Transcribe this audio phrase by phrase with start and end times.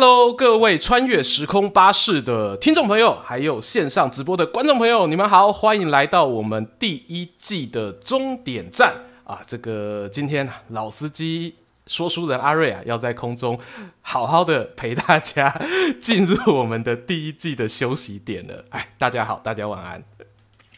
[0.00, 9.40] Hello，各位穿越时空巴士的听众朋友，还有线上直播的观众朋友，你们好，欢迎来到我们第一季的终点站啊！
[9.44, 11.56] 这个今天老司机
[11.88, 13.58] 说书人阿瑞啊，要在空中
[14.00, 15.60] 好好的陪大家
[16.00, 18.66] 进入我们的第一季的休息点了。
[18.68, 20.04] 哎，大家好，大家晚安。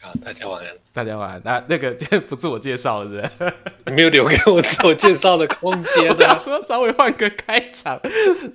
[0.03, 0.75] 好，大家晚安。
[0.91, 1.41] 大家晚安。
[1.45, 3.53] 那那个今天不自我介绍了是不是？
[3.85, 6.35] 你没有留给我自我介绍的空间啊。
[6.37, 7.99] 说稍微换个开场，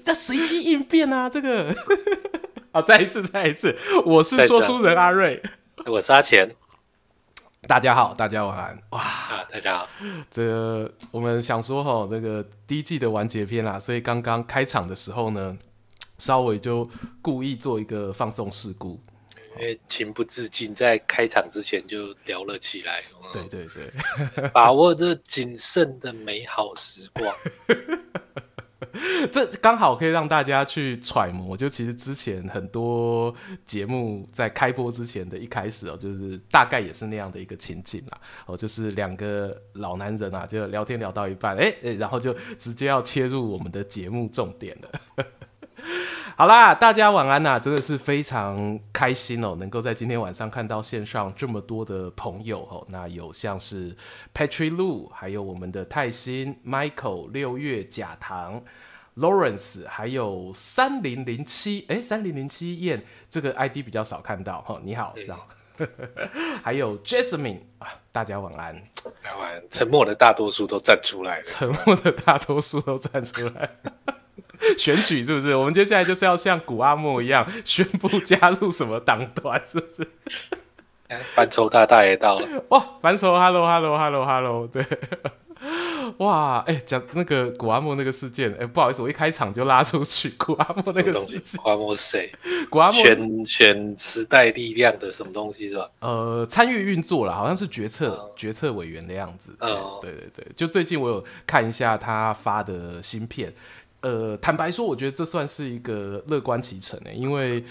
[0.05, 1.73] 这随机应变啊，这个。
[2.73, 5.41] 好，再一次，再一次，我是说书人阿瑞，
[5.87, 6.57] 我是阿钱。
[7.69, 8.83] 大家好，大家晚安。
[8.91, 9.89] 哇，啊，大家好。
[10.29, 15.57] 这个我们想说哈，这个第一季的完结篇啦，所以刚刚开场的时候呢，
[16.19, 16.91] 稍微就
[17.23, 19.01] 故意做一个放送事故。
[19.59, 22.99] 因为情不自禁，在开场之前就聊了起来。
[23.33, 23.91] 对对对，
[24.53, 27.35] 把握这仅剩的美好时光，
[29.33, 31.57] 这刚好可以让大家去揣摩。
[31.57, 33.35] 就其实之前很多
[33.65, 38.21] 节目在开播之前的一开始哦，就是大概也是那样的一个情景啦。
[38.47, 45.25] 哦，就是两个老男人啊，就聊天聊到一半，哎哎，然后就直接要切入我们的节目重点了。
[46.37, 47.59] 好啦，大家晚安呐、啊！
[47.59, 52.87] 真的是非常开心哦，能够在今天晚上看到线上这么多的朋友哦。
[52.91, 53.97] 那有像是
[54.35, 58.63] Patrick Lu，还有我们的泰新、Michael、六月、甲糖、
[59.17, 61.87] Lawrence，还有三零零七。
[61.89, 64.81] 哎，三零零七燕这个 ID 比较少看到哈、哦。
[64.85, 65.41] 你好，这样。
[66.63, 68.75] 还有 Jasmine 啊，大家晚安。
[69.39, 69.63] 晚安。
[69.71, 71.45] 沉默的大多数都站出来了。
[71.45, 73.71] 沉默的大多数都站出来。
[74.79, 75.55] 选举是不是？
[75.55, 80.09] 我们接下来就是要像古阿莫一样宣布加入什么党团，是不是？
[81.37, 82.85] 烦愁大大也到了哇！
[83.01, 84.85] 烦愁，Hello，Hello，Hello，Hello，对，
[86.19, 91.63] 哇，哎、欸，讲那个古阿莫那个事件，哎、欸，不好意思，我一开场就拉出去古阿莫那个事件。
[91.63, 92.33] 古阿莫是谁？
[92.69, 95.89] 古阿莫选选时代力量的什么东西是吧？
[96.01, 99.55] 呃，参与运作了，好像是决策、嗯、决策委员的样子。
[99.61, 103.55] 嗯，对对对，就最近我有看一下他发的新片。
[104.01, 107.65] 呃，坦白说，我觉得这算是一个乐观其成诶，因为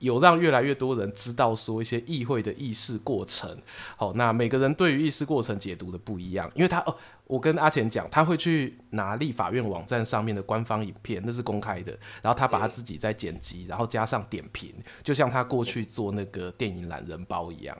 [0.00, 3.56] 有让越来越多人知道说一些议会的议事过程。
[3.96, 6.94] 好，那每个人对于议事过程解读的不一样，因为他哦，
[7.26, 17.76] 我跟阿钱讲，他会去拿立法院网站上面的官方影片，那是公开的，然后他把他自己再剪辑，然后加上点评，就像他过去做那个电影懒人包一样。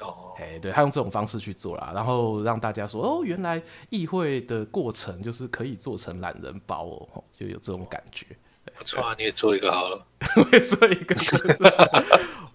[0.00, 8.26] 哦，哎，对，他用这种方式去做啦，然后让大家说，哦，原来议会的过程就是可以做成懒人包哦，就有这种感觉。
[8.76, 10.04] 不错啊，你也做一个好了，
[10.36, 11.14] 我也做一个。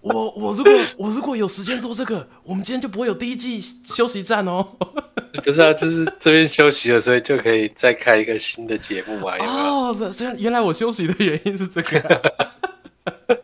[0.02, 4.76] 我我如果我如果有时间做这个，我们今天就不会有第一季休息站哦。
[5.42, 9.38] 不是啊，就是这边休息了，所以就可以再开一个新的节目啊。
[9.40, 12.20] 哦，虽然原来我休息的原因是这个啊。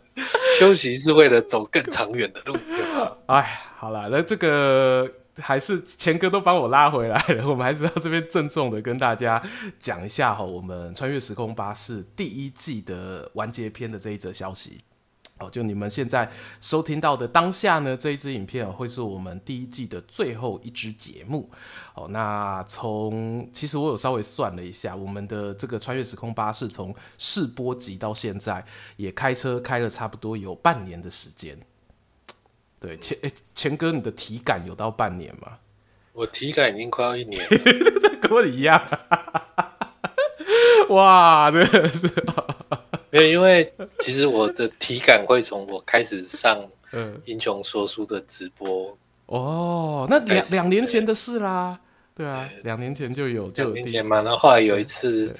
[0.58, 3.44] 休息是为了走更长远的路，对吧？
[3.86, 7.48] 好了，那这个还是钱哥都帮我拉回来了。
[7.48, 9.41] 我们还是要这边郑重的跟大家
[9.78, 14.80] 讲一下哈，我们穿越时空巴士第一季的完结篇的这一则消息。
[15.38, 16.28] 哦，就你们现在
[16.60, 21.48] 收听到的当下呢，这一支影片会是我们第一季的最后一支节目。
[21.94, 28.64] 哦，那从其实我有稍微算了一下，我们的这个穿越时空巴士从试播集到现在，
[28.96, 31.56] 也开车开了差不多有半年的时间。
[32.78, 35.59] 对，钱诶，钱哥，你的体感有到半年吗？
[36.12, 37.48] 我体感已经快要一年了，
[38.20, 38.82] 跟我一样。
[40.88, 42.09] 哇，真的是。
[43.10, 46.59] 没有，因为其实我的体感会从我开始上
[47.25, 51.78] 英雄说书的直播哦，那两两年前的事啦，
[52.14, 54.22] 对啊，两年前就有，就有两年前嘛。
[54.22, 55.34] 然后后来有一次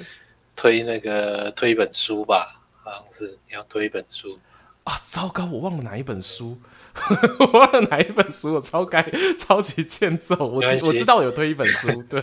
[0.55, 4.39] 推那个推一本书吧，好像是你要推一本书
[4.87, 6.59] 啊，糟糕，我忘了哪一本书，
[7.41, 9.03] 我忘了哪一本书，我超该
[9.37, 12.23] 超级欠揍，我知我知道我有推一本书， 对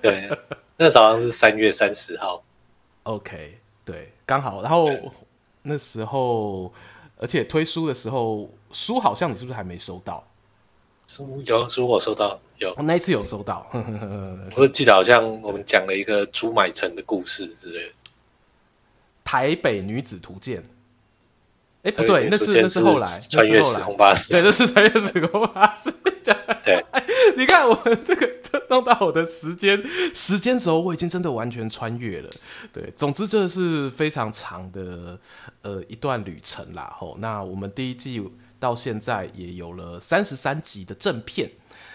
[0.00, 0.30] 对，
[0.76, 2.44] 那早上是三月三十号
[3.02, 3.58] ，OK。
[3.84, 4.88] 对，刚好，然后
[5.62, 6.72] 那时候，
[7.16, 10.22] 而且推书的时候，书好像你是不是还没收到？
[11.08, 13.66] 书有书我收到，有，我那一次有收到。
[14.56, 17.90] 我记得好像我们讲了一个朱买臣的故事之类的，
[19.24, 20.62] 《台北女子图鉴》。
[21.88, 25.90] 哎，不对，那是那是后来穿越时空巴士，对，那是穿越时空巴士。
[26.62, 26.84] 对，
[27.38, 28.28] 你看我们这个
[28.68, 29.82] 弄到我的时间
[30.14, 32.28] 时间轴，我已经真的完全穿越了。
[32.70, 35.18] 对，总之这是非常长的
[35.62, 36.92] 呃一段旅程啦。
[36.94, 38.22] 吼，那我们第一季
[38.60, 41.50] 到现在也有了三十三集的正片。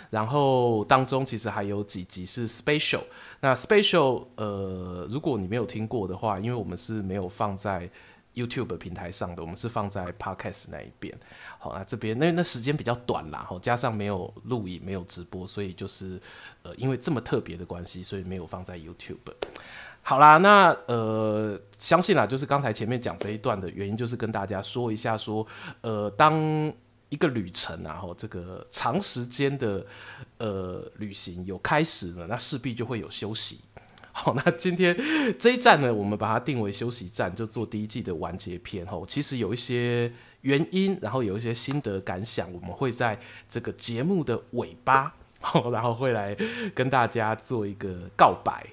[0.10, 3.02] 然后当中其实还有几集是 special。
[3.40, 7.90] 那 special 呃，如果你没有听过的话，因为我们是没有放在
[8.34, 11.16] YouTube 平台上的，我们是放在 Podcast 那一边。
[11.60, 16.20] 好，那这边那那时间比较短啦，好，加上没有录影、没有直播，所以就是
[16.64, 19.18] 呃，因为这么特别的关系，所以没有放在 YouTube。
[20.02, 25.48] 好啦，那呃，相信啦，就是刚才前面讲这一段的原因，就是跟大家说一下，说
[25.80, 26.34] 呃，当
[27.08, 29.86] 一个旅程啊，吼，这个长时间的
[30.40, 33.62] 呃旅行有开始了，那势必就会有休息。
[34.16, 34.96] 好，那今天
[35.40, 38.86] 这一站呢，我们把它定为休息站，就做第一季的完结篇。
[38.86, 40.10] 吼，其实有一些
[40.42, 43.20] 原因，然后有一些心得感想，我们会在
[43.50, 45.14] 这个节目的尾巴，
[45.72, 46.38] 然后会来
[46.76, 48.66] 跟大家做一个告白。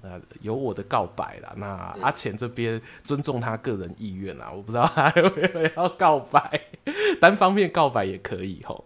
[0.00, 1.66] 那有我的告白啦，那
[2.00, 6.60] 阿钱这边尊重他个人意愿啦，我不知道他有没有要告白，
[7.20, 8.84] 单方面告白也可以吼。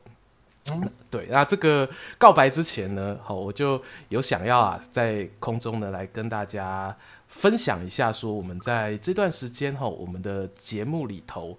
[1.10, 1.88] 对，那这个
[2.18, 11.58] 告白之前呢，好，我就有想要啊，在空中呢来跟大家分享一下，说我们在这段时间哈，我们的节目里头，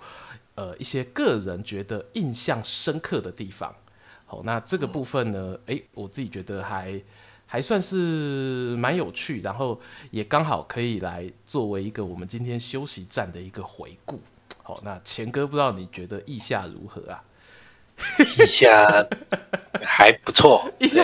[0.55, 3.75] 呃，一些个人觉得印象深刻的地方。
[4.25, 7.01] 好，那这个部分呢，诶、我自己觉得还。
[7.51, 9.81] 还算是蛮有趣，然后
[10.11, 14.21] 也刚好可以来作为一个我们今天休息站的一个回顾。
[14.61, 17.23] 好，那钱哥不知道你觉得意下如何啊？
[18.37, 19.05] 意下
[19.83, 21.03] 还不错， 一下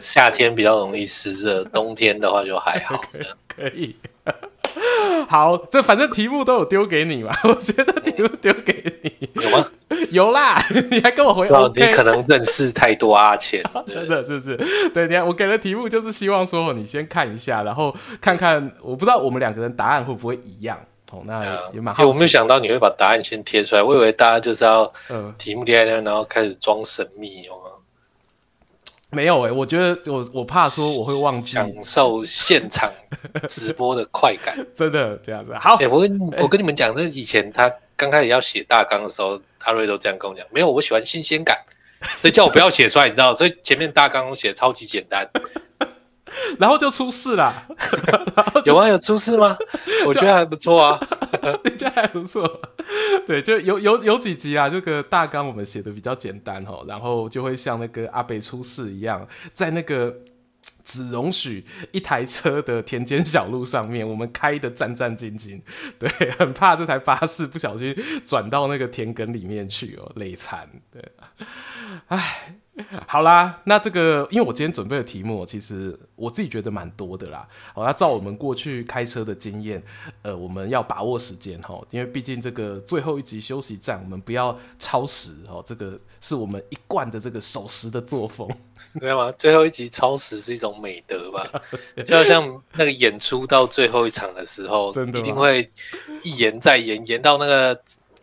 [0.00, 3.00] 夏天比较容易湿热，冬天的话就还好。
[3.48, 3.96] 可以。
[5.28, 9.68] 好，这反正题目都有丢给你嘛，我觉得题目丢给你有吗？
[10.10, 10.58] 有啦，
[10.90, 11.86] 你还跟我回哦、OK？
[11.86, 14.56] 你可能认识太多阿钱，真的是不是？
[14.94, 20.78] 对，你看我给的题目就是希望说你先看一下，然后看看，我不知道我们两个人答案会不会一样。
[21.12, 22.06] 哦，那也蛮好。
[22.06, 24.90] 我没有想到你会把答案先贴出来，我以为大家就是要
[25.36, 27.54] 题目贴在那，然后开始装神秘哦。
[29.10, 32.90] 没有哎、欸，我觉得我我怕说我会忘记享受现场
[33.46, 35.54] 直播的快感， 真的这样子。
[35.54, 41.58] 好，欸、我跟我跟你们讲，这、欸、以前他刚开始要写大纲的时候，阿瑞都这样跟我讲，没有，我喜欢新鲜感，
[42.00, 45.28] 所以叫我不要写出来，你知道，所以前面大纲写超级简单。
[46.58, 47.66] 然后就出事了，
[48.64, 49.56] 有啊，有出事吗？
[50.06, 51.00] 我觉得还不错啊，
[51.64, 52.60] 你觉得还不错？
[53.26, 60.14] 对，就有有有几集啊，这个大纲我们写的比较简单哦，然后就会像那个阿北出事一样，在那个
[60.84, 65.60] 只容许一台车的田间小路上面，我们开的战战兢兢，
[65.98, 67.94] 对，很怕这台巴士不小心
[68.26, 71.02] 转到那个田埂里面去哦，累惨，对，
[72.08, 72.56] 唉。
[73.06, 77.46] 好啦，那这个因为我今天准备的题目，其实我自己觉得蛮多的啦。
[77.74, 79.82] 好，那照我们过去开车的经验，
[80.22, 85.62] 呃，我们要把握时间哈，因为毕竟这个最后一集休息站，我们不要超时哦。
[85.66, 88.48] 这个是我们一贯的这个守时的作风，
[88.98, 89.30] 对吗？
[89.38, 91.46] 最后一集超时是一种美德吧？
[92.06, 95.70] 就好像那个演出到最后一场的时候， 真的一定会
[96.22, 97.78] 一延再延，延到那个。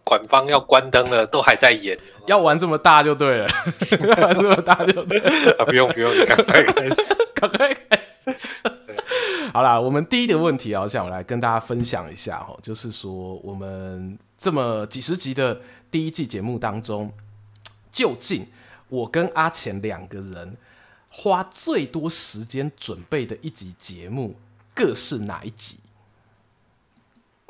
[0.09, 1.95] 馆方要关灯了，都还在演，
[2.25, 3.47] 要玩这么大就对了，
[4.01, 8.35] 要玩这么大就对了，啊、不用不用，赶快开始， 赶快开始。
[9.53, 15.61] 好啦，我们第一个问题啊，我想我来跟大家分享一下哈，就是说我们这么几十集的
[15.91, 17.13] 第一季节目当中，
[17.91, 18.47] 究竟
[18.87, 20.57] 我跟阿钱两个人
[21.11, 24.35] 花最多时间准备的一集节目，
[24.73, 25.77] 各是哪一集？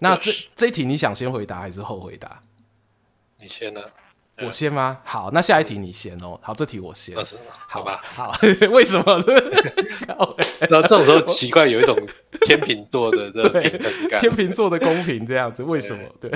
[0.01, 2.41] 那这这一题你想先回答还是后回答？
[3.41, 3.81] 你先呢？
[4.41, 4.99] 我先吗？
[5.03, 6.39] 好，那下一题你先哦。
[6.41, 7.15] 好，这题我先。
[7.67, 8.33] 好吧，好。
[8.71, 9.21] 为什么？
[10.69, 11.95] 那这种时候奇怪，有一种
[12.45, 13.69] 天秤座的对
[14.19, 15.61] 天秤座的公平这样子。
[15.63, 16.03] 为什么？
[16.21, 16.31] 对，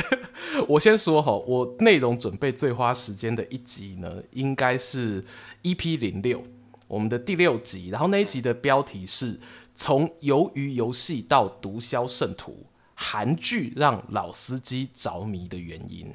[0.67, 5.23] 我先说哈，我内容准备最花时间的一集呢，应该是
[5.63, 6.43] EP 零六，
[6.87, 7.89] 我们的第六集。
[7.89, 9.39] 然后那一集的标题是
[9.75, 16.13] 从鱿鱼游戏到毒枭圣徒，韩剧让老司机着迷的原因。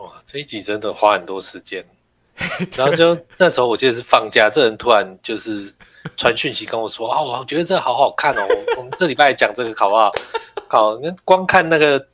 [0.00, 1.84] 哇，这一集真的花很多时间，
[2.76, 5.72] 然后就那时候我记得是放假，这人突然就是
[6.16, 8.46] 传讯息跟我说啊， 我觉得这好好看哦，
[8.78, 10.10] 我们这礼拜讲这个好不好？
[10.68, 12.06] 好，那光看那个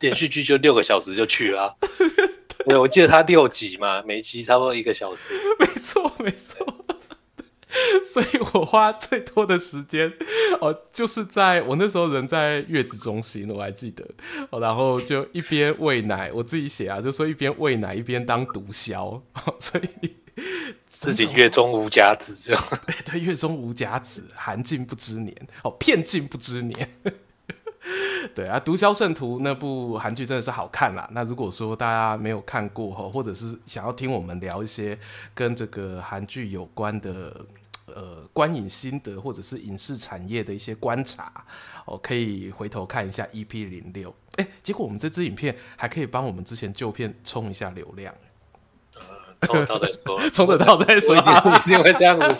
[0.00, 1.76] 连续剧就六个小时就去了，
[2.66, 6.66] 对，我记得它六集嘛，每集差不多一个小时，没错，没错。
[8.12, 10.12] 所以我花最多的时间
[10.60, 14.04] 哦，就是在我那时候人在月子中心，我还记得
[14.50, 19.20] 哦，然后就一边喂奶，我自己写啊，就说一边喂奶一边当毒枭，
[19.60, 20.10] 所以
[20.88, 22.54] 自己月中无甲子就
[22.86, 26.88] 对对，月中无甲子，寒尽不知年哦，片尽不知年。
[28.34, 31.08] 对啊，《毒枭圣徒》那部韩剧真的是好看啦。
[31.12, 34.96] 那如果说大家没有看过哈，或者是想要听我们聊一些
[35.34, 37.34] 跟这个韩剧有关的
[37.94, 41.32] 呃观影心得，或者是影视产业的一些观察，
[41.86, 44.14] 哦，可以回头看一下 EP 零六。
[44.36, 48.14] 哎，结果我们这支影片还可以帮我们之前旧片冲一下流量。
[48.94, 51.16] 呃，冲得到再说， 冲得到再说，
[51.66, 52.36] 一定会这样子。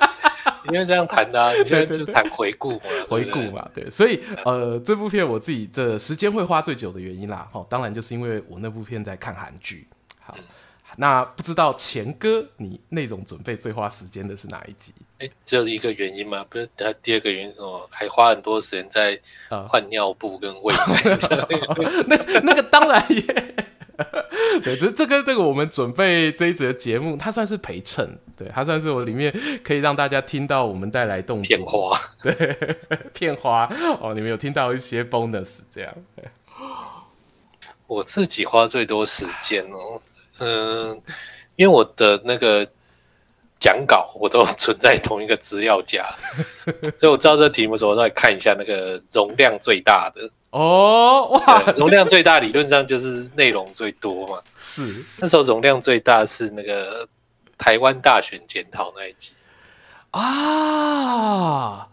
[0.70, 9.88] 因为这样谈的、啊， 你就是谈回顾嘛，回顾嘛，对，所以呃，这部片我自己这时间会花最久的原因啦，哦，当然就是因为我那部片在看韩剧。
[10.20, 10.44] 好，嗯、
[10.96, 14.92] 那不知道钱哥你那种准备最花时间的是哪一集？
[15.20, 16.66] 哎、欸，只有一个原因嘛，不是？
[16.76, 17.86] 他第二个原因是什么？
[17.90, 19.20] 还花很多时间在
[19.68, 21.02] 换尿布跟喂奶。
[22.08, 23.54] 那那个当然也。
[24.64, 29.30] 对，这这个这个我们准备这一则节目，它算是陪衬，对，它算是我里面
[29.62, 32.78] 可以让大家听到我们带来动作片花， 对，
[33.12, 35.94] 片花哦，你们有听到一些 bonus 这样。
[37.86, 40.00] 我自己花最多时间哦，
[40.38, 41.02] 嗯，
[41.56, 42.66] 因为我的那个
[43.60, 46.08] 讲稿我都存在同一个资料夹，
[46.98, 50.30] 所以我知道这个题目的时候，再看一下那个容量最大的。
[50.48, 54.42] 哦，哇，容量最大理论上就是内容最多嘛。
[54.56, 57.06] 是，那时候容量最大是那个
[57.58, 59.32] 台湾大选检讨那一集
[60.10, 61.86] 啊，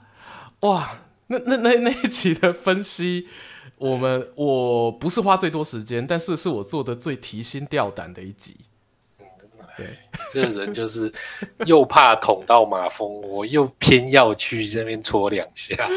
[0.62, 0.98] 哇，
[1.28, 3.28] 那那那那一集的分析，
[3.78, 8.56] 我们我不是花最多时间，但是是我做的最提心吊胆的一集。
[9.78, 9.98] 对，
[10.34, 11.14] 这个人就是
[11.66, 15.88] 又怕捅到马蜂窝，我又偏要去这边戳两下。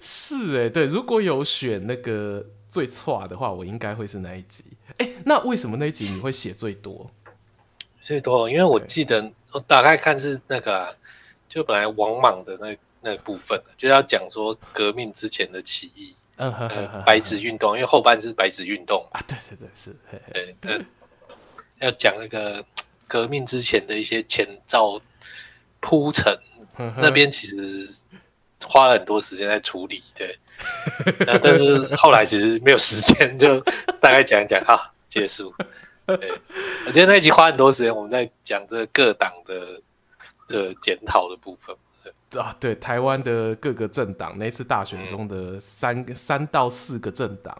[0.00, 4.64] 是哎、欸，对，如果有选那个最差的话，我应该会是那一集。
[4.98, 7.10] 哎、欸，那为什么那一集你会写最多？
[8.02, 10.90] 最多，因为我记得我打开看是那个、啊，
[11.48, 20.86] 就本来王莽的那那部分，就要讲说革命之前的起义，嗯白纸运动，因为后半是白纸运动啊，对对对，是，嘿嘿对，嗯，
[21.80, 22.64] 要讲那个
[23.06, 25.00] 革命之前的一些前兆
[25.80, 26.36] 铺陈，
[26.96, 27.88] 那边其实。
[28.60, 30.36] 花了很多时间在处理，对，
[31.24, 33.60] 但是后来其实没有时间，就
[34.00, 35.54] 大概讲一讲，好， 结束。
[36.04, 36.32] 对，
[36.84, 39.80] 我觉得那一集花很多时间，我们在讲这个各党的
[40.48, 41.74] 这检讨的部分。
[42.36, 47.56] 啊，对，台湾的各个政党那次大选中的三三到四个政党，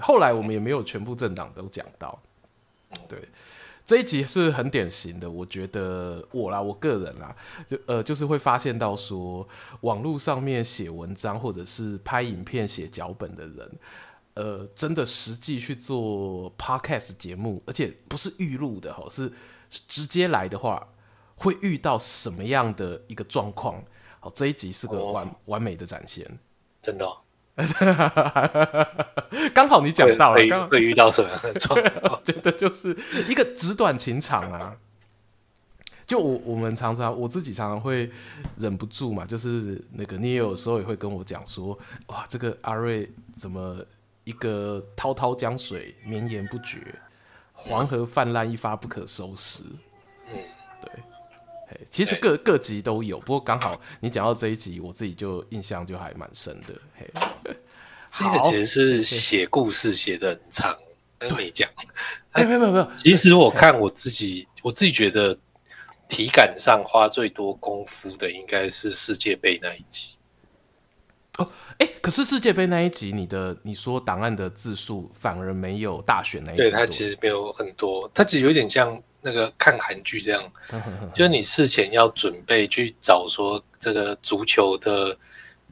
[0.00, 2.20] 后来我们也没有全部政党都讲到，
[3.08, 3.18] 对。
[3.86, 7.34] 这一集是很典型的，我觉得我啦，我个人啦，
[7.66, 9.48] 就呃，就是会发现到说，
[9.80, 13.72] 网络上面写文章或者是拍影片、写脚本的人，
[14.34, 19.32] 呃，真的实际去做 podcast 节目，而且不是预录的哈，是
[19.68, 20.86] 直接来的话，
[21.34, 23.82] 会遇到什么样的一个状况？
[24.20, 26.24] 好，这一集是个完、哦、完美的展现，
[26.82, 27.16] 真的、哦。
[29.52, 32.12] 刚好你讲到了，刚会遇到什么样的状况？
[32.16, 32.96] 我觉得就是
[33.28, 34.76] 一个纸短情长啊。
[36.06, 38.10] 就我我们常常我自己常常会
[38.56, 43.76] 忍不住嘛，就是那个你也有时候也会跟我讲说，哇，这个阿瑞怎么
[44.24, 46.80] 一个滔滔江水绵延不绝，
[47.52, 49.62] 黄河泛滥一发不可收拾。
[50.28, 50.44] 嗯，对。
[51.90, 56.74] 其实各各集都有，不过刚好你讲到这一集，我自己就印象就还蛮深的。
[56.96, 57.06] 嘿，
[58.18, 60.76] 这个其实是写故事写的很长，
[61.18, 61.68] 跟没讲。
[62.32, 62.90] 哎，没有没有没有。
[62.98, 65.36] 其实我看我自己，我自己觉得
[66.08, 70.10] 体感上花最多功夫的应该是世界杯那一集。
[71.38, 76.62] 哦，哎，可是世界杯那一集，你的你说档案的字数反而没有大选那一集。
[76.62, 79.00] 对，它其实没有很多，它其实有点像。
[79.22, 80.42] 那个看韩剧这样，
[81.14, 85.16] 就是你事前要准备去找说这个足球的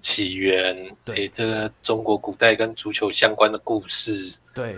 [0.01, 4.77] 起源，对这个中国古代跟足球相关的故事，对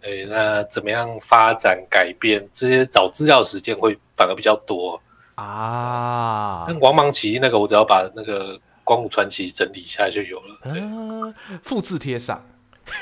[0.00, 5.00] 对，那怎么样发展改变这些找资料时间会反而比较多
[5.36, 6.66] 啊。
[6.68, 12.44] 那王莽起义那个，我只要把那个光武传奇整理一下就有了，对，复制贴上。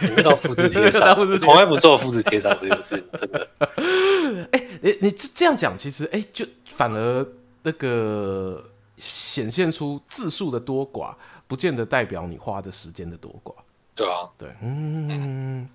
[0.00, 3.49] 你 没到复制贴上， 从来不做复制贴上这件事，真的。
[4.52, 7.26] 哎、欸，你你这样讲，其实哎、欸，就反而
[7.62, 8.62] 那个
[8.99, 11.14] 显现出字数的多寡，
[11.47, 13.55] 不见得代表你花的时间的多寡。
[13.95, 15.69] 对啊，对，嗯，嗯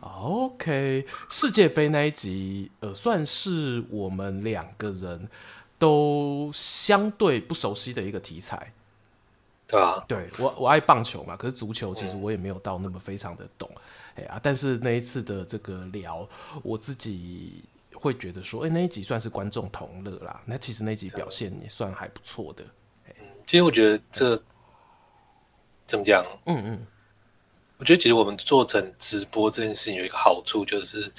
[0.00, 5.28] ，OK，世界杯那一集，呃，算是我们两个人
[5.78, 8.72] 都相对不熟悉的一个题材。
[9.68, 13.70] 对啊，对我我爱棒球嘛，可是足球其实我也没有到那么非常的懂，
[14.14, 16.26] 哎呀、嗯，但是那一次的这个聊，
[16.62, 20.40] 我自己会觉得说，哎，那一集算是观众同乐啦。
[20.46, 22.64] 那其实那一集表现也算还不错的。
[23.46, 24.42] 其实我觉得这
[25.86, 26.24] 怎么讲？
[26.46, 26.86] 嗯嗯，
[27.76, 31.12] 我觉得其实我们做成直播这件事情有一个好处，就是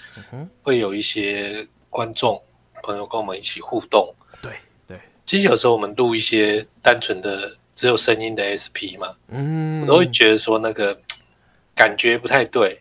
[0.64, 2.42] 会有一些观众
[2.82, 4.14] 朋友跟我们一起互动。
[4.42, 11.00] 对对，其实有时候我们录一些单纯的只有声音的 SP 嘛，嗯，我都会觉得说那个
[11.74, 12.78] 感觉不太对，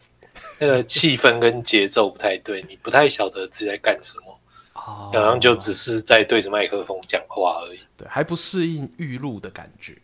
[0.59, 4.33] 那个气氛跟节奏不太对，你不太晓得自己在干什么。
[4.75, 9.95] 哦好像就只是在对着麦克风讲话而已，对，还不适应预录的感觉。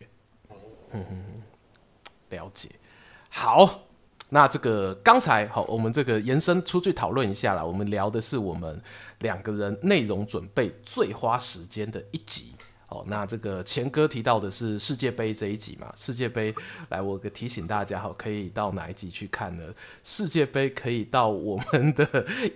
[0.92, 1.42] 嗯嗯，
[2.30, 2.68] 了解。
[3.28, 3.80] 好，
[4.28, 7.64] 那这个刚才好，我们这个延伸出去讨论一下啦。
[7.64, 8.80] 我们聊的是我们
[9.18, 12.53] 两个人内容准备最花时间的一集。
[12.94, 15.92] 哦，那这个钱哥提到的是世界杯这一集嘛？
[15.96, 16.54] 世界杯，
[16.90, 19.64] 来，我个提醒大家哈，可以到哪一集去看呢？
[20.04, 22.06] 世界杯可以到我们的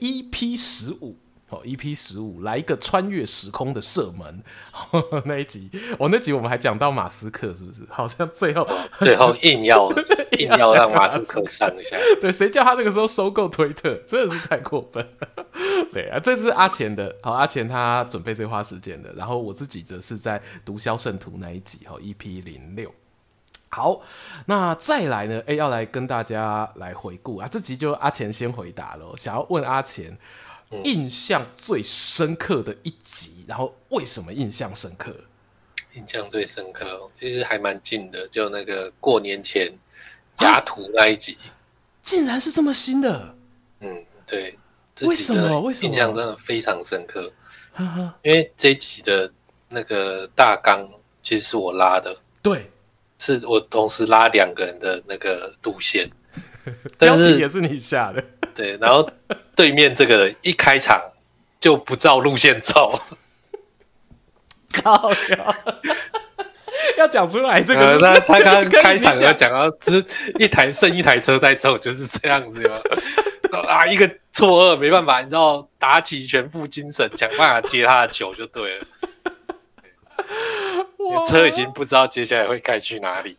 [0.00, 1.16] EP 十五。
[1.50, 4.42] 哦，EP 十五来一个穿越时空的射门，
[5.24, 7.82] 那一集，哦，那集我们还讲到马斯克，是不是？
[7.90, 9.90] 好像最后最后 硬要
[10.38, 15.46] 硬要让马斯克上一下，对，谁叫他那个时候收购推特，真的是太过分了。
[15.92, 22.92] 对啊，这是阿钱的，好，阿钱他准备最花时间的，然后我自己则是在毒枭圣徒那一集，哦，EP 零六。
[23.70, 24.00] 好，
[24.46, 25.42] 那再来呢？
[25.46, 30.16] 哎，要来跟大家来回顾啊，这集就阿钱先回答了，想要问阿钱。
[30.84, 35.14] 印象最深刻的一集，然后为什么印象深刻？
[35.94, 39.72] 印象最深刻，其实还蛮近的，就那个过年前
[40.40, 41.36] 雅图那一集，
[42.02, 43.34] 竟然是这么新的。
[43.80, 44.58] 嗯，对。
[45.02, 45.60] 为什么？
[45.60, 45.92] 为什么？
[45.92, 47.32] 印象真的非常深刻。
[48.22, 49.32] 因为这一集的
[49.68, 50.84] 那个大纲
[51.22, 52.68] 其实是我拉的，对，
[53.20, 56.10] 是我同时拉两个人的那个路线，
[56.98, 58.24] 标题也是你下的。
[58.56, 59.08] 对，然后
[59.58, 61.02] 对面这个人一开场
[61.58, 63.00] 就不照路线走，
[64.72, 65.58] 靠呀！
[66.96, 70.04] 要讲出来这个、呃，那他刚开场要讲到只
[70.38, 72.76] 一台剩一台车在走，就是这样子嘛。
[73.66, 78.86] 啊，一个错愕，没办法，你知道，打起全副精神想办法接他的球就对了。
[81.26, 83.36] 车已经不知道接下来会开去哪里。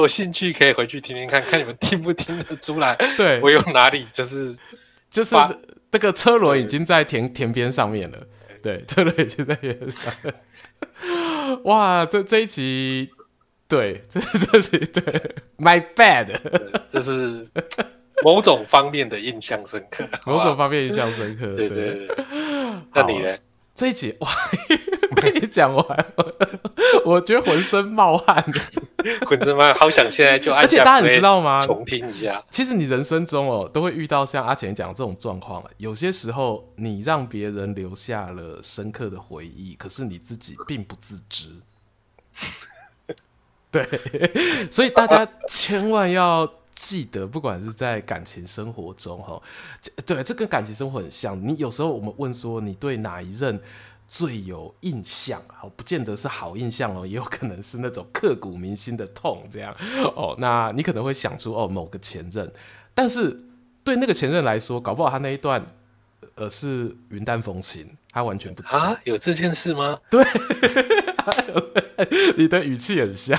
[0.00, 2.96] 有兴趣可以回去听听看看，你们听不听得出来？
[3.14, 4.56] 对，我有哪里就是
[5.10, 5.36] 就是
[5.90, 8.18] 这个车轮已经在田田边上面了。
[8.62, 10.14] 对，车轮已经在田上。
[11.64, 13.10] 哇，这这一集，
[13.68, 15.02] 对，这这是对
[15.58, 16.38] ，My bad，
[16.90, 17.46] 这是
[18.24, 21.54] 某种方面的印象深刻， 某种方面印象深刻。
[21.54, 22.16] 对对对，
[22.94, 23.36] 那你呢？
[23.74, 24.28] 这一集哇，
[25.16, 26.06] 被你讲完，
[27.06, 28.44] 我觉得浑身冒汗，
[29.26, 30.62] 浑身冒汗，好想现在就按。
[30.62, 31.64] 而且大家你知道吗？
[31.64, 32.42] 重听一下。
[32.50, 35.64] 其实你人生中哦，都会遇到像阿钱讲这种状况。
[35.78, 41.48] 有些时候，你让别人留下了深刻的回忆，可是你自己并不自知。
[43.70, 46.52] 对，所以大家千万要。
[46.84, 49.40] 记得，不管是在感情生活中，哈，
[50.04, 51.40] 对，这跟感情生活很像。
[51.40, 53.56] 你有时候我们问说，你对哪一任
[54.08, 55.40] 最有印象？
[55.46, 59.72] 好，不见得是好印象哦， 也有可能是那种刻骨铭心的痛，这样
[60.16, 60.34] 哦。
[60.40, 62.52] 那你可能会想出哦，某个前任，
[62.94, 63.40] 但是
[63.84, 65.64] 对那个前任来说，搞不好他那一段
[66.34, 70.00] 呃是云淡风轻，他完全不知道啊，有这件事吗？
[70.10, 70.24] 对，
[72.36, 73.38] 你的语气很像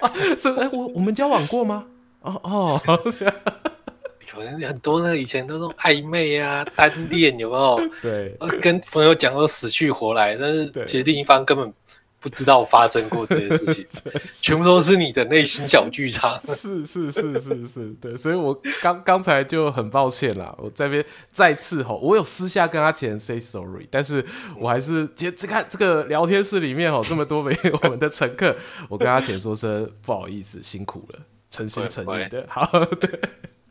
[0.00, 1.84] 啊， 是哎，我我们交往过吗？
[2.26, 2.80] 哦哦，
[4.36, 7.80] 有人很多呢以前那种暧昧啊、单恋有没有？
[8.02, 11.72] 对，跟朋友讲都死去活来，但是其实另一方根本
[12.20, 14.12] 不知道发生过这些事情，
[14.42, 16.38] 全部都是你的内心小剧场。
[16.40, 24.22] 是是是是是，对，所以我刚刚才就很抱歉啦，我这边再次吼，我有私下跟他前 say sorry，但是
[24.58, 28.54] 我还是接这看这个聊天室里面吼这么多位 我们的乘客，
[28.90, 31.20] 我跟他前说声不好意思，辛苦了。
[31.56, 33.20] 诚心诚意的，好，对，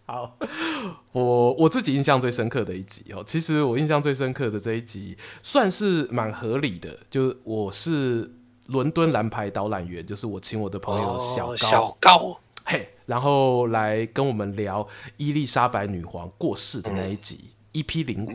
[0.05, 0.37] 好，
[1.13, 8.31] 我我自己印象最深刻的一集哦，其实我印象最深刻的这一集算是蛮合理的，就是我是
[8.67, 18.31] 伦敦蓝牌导览员，就是我请我的朋友小高，哦、小高，嘿，然后来跟我们聊伊丽莎白女皇过世的那一集，嗯，EP 零五，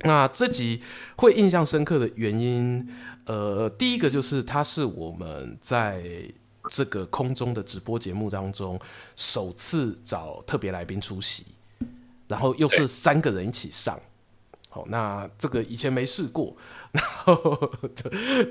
[0.00, 0.82] 那这集
[1.16, 2.88] 会印象深刻的原因，
[3.26, 6.02] 呃，第一个就是它是我们在。
[6.70, 8.78] 这个空中的直播节目当中，
[9.16, 11.46] 首次找特别来宾出席，
[12.28, 14.00] 然后又是三个人一起上，
[14.68, 16.56] 好，那这个以前没试过，
[16.92, 17.72] 然后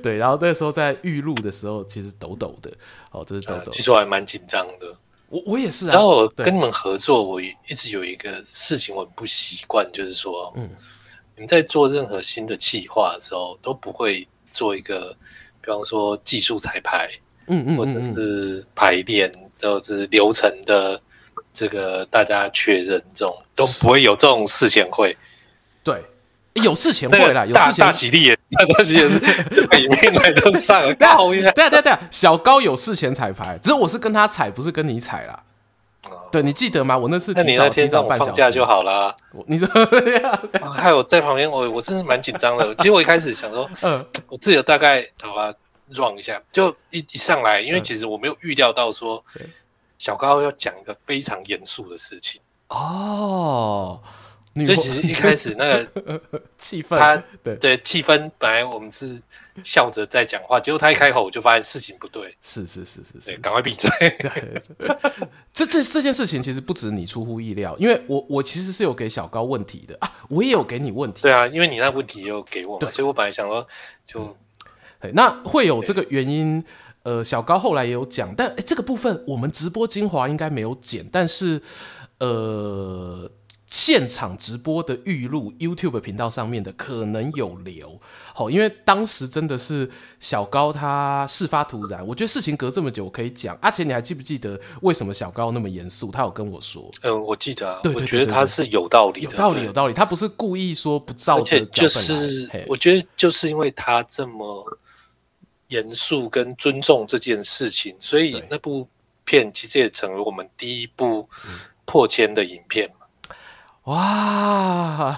[0.01, 2.71] 对，然后那时候在预录的时候，其实抖抖的，
[3.11, 4.97] 哦，这是抖抖，其实我还蛮紧张的，
[5.29, 5.93] 我我也是啊。
[5.93, 10.69] 然后我跟你们合作，我一直有一个事情我很不习惯，就是说，嗯，
[11.35, 15.15] 你们在做任何新的企划的时候，都不会做一个。
[15.61, 17.09] 比方说技术彩排，
[17.47, 20.99] 嗯嗯，或者是排练，就是流程的
[21.53, 25.15] 这个大家确认，这种都不会有这种事前会。
[25.83, 26.03] 对，
[26.53, 28.35] 有事前会啦，有事前大喜力也，
[28.77, 29.19] 大喜也是
[29.77, 30.93] 里面来都上了。
[30.95, 31.17] 对啊
[31.53, 35.41] 对啊对啊，小高有事前彩排，只是我是跟他踩，不是跟你踩啦。
[36.31, 36.97] 对，你记得吗？
[36.97, 39.15] 我那次提早提早半小时就好了。
[39.47, 39.67] 你说，
[40.75, 42.75] 还有在旁边，我我真的蛮紧张的。
[42.75, 45.53] 其实我一开始想说，嗯，我自己大概好吧
[45.89, 49.23] ，run 一下，就一一上来，因为其实我没有预料到说
[49.97, 54.01] 小高要讲一个非常严肃的事情哦。
[54.53, 56.21] 所以其实一开始那个
[56.57, 57.21] 气氛，他
[57.59, 59.21] 对气氛本来我们是。
[59.63, 62.35] 笑着在讲话，结果他一开口，我就发现事情不对。
[62.41, 63.89] 是是是是是，赶快闭嘴。
[65.53, 71.21] 这这这件事情其实不止你出乎意料，因为我我其实是有给小高问题的啊，我也有给你问题。
[71.21, 73.65] 对啊，因为你那问题也有给我，嘛，所以我本来想说
[74.05, 74.35] 就，
[75.13, 76.63] 那会有这个原因。
[77.03, 81.61] 呃，小高后来也有讲，但诶这个部分我们直播精华应该没有剪，但是
[82.19, 83.31] 呃。
[83.67, 87.99] 现场直播的预录，YouTube 频道上面的可能有留，
[88.33, 93.57] 好，因为当时真的是小高他事发突然，我觉得事情隔这么久我可以讲。
[93.61, 96.09] 阿钱，你还记不记得为什么小高那么严肃？
[96.09, 104.63] 他有跟我说，嗯，我记得啊，对，对，对，对，对，我觉得他是有道理的，有道理，有道理，他不是故意说不照着就是我觉得就是因为他这么
[105.67, 108.87] 严肃跟尊重这件事情，所以那部
[109.23, 111.27] 片其实也成为我们第一部
[111.85, 112.89] 破千的影片。
[113.85, 115.15] 哇，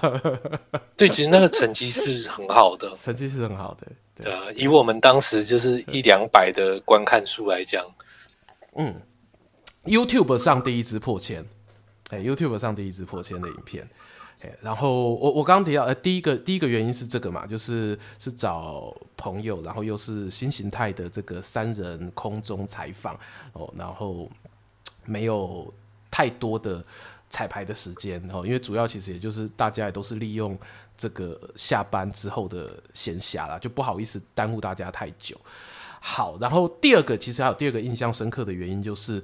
[0.94, 7.86] 对，其实那个成绩是很好的，成绩是很好的，对啊，以我们当时就是一两百的观看数来讲，
[8.76, 8.94] 嗯
[9.84, 11.42] ，YouTube 上第一支破千，
[12.10, 13.88] 哎，YouTube 上第一支破千的影片，哎，
[14.60, 23.18] 然后我我刚刚提到，呃，第一个第一个原因是这个嘛，就是是找朋友，然后又是新形态的这个三人空中采访
[23.52, 24.30] 哦，然后
[25.04, 25.72] 没有
[26.10, 26.84] 太多的。
[27.30, 30.58] 彩排的时间哦，因为主要其实也就是大家也都是利用
[30.96, 35.38] 这个下班之后的闲暇啦，就不好意思耽误大家太久。
[36.00, 39.22] 好，然后第二个其实还有第二个印象深刻的原因，就是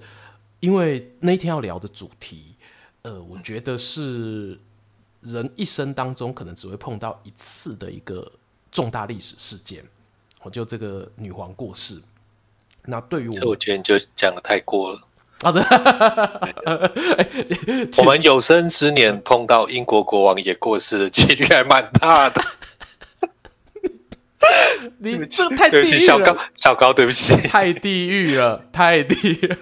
[0.61, 2.55] 因为那天要聊的主题，
[3.01, 4.61] 呃，我觉得是
[5.25, 8.31] 人一生当中可能只会碰到一次的一个
[8.71, 9.83] 重大历史事件，
[10.43, 12.01] 我就这个女皇过世。
[12.85, 15.01] 那对于我，我觉得你就讲的太过了。
[15.43, 15.61] 好的，
[17.99, 22.43] 我们有生之年碰到英国国王也过世的几率还蛮大的。
[24.99, 29.57] 你 这太地狱了，小高，小高，对不起，太地狱了，太地狱了。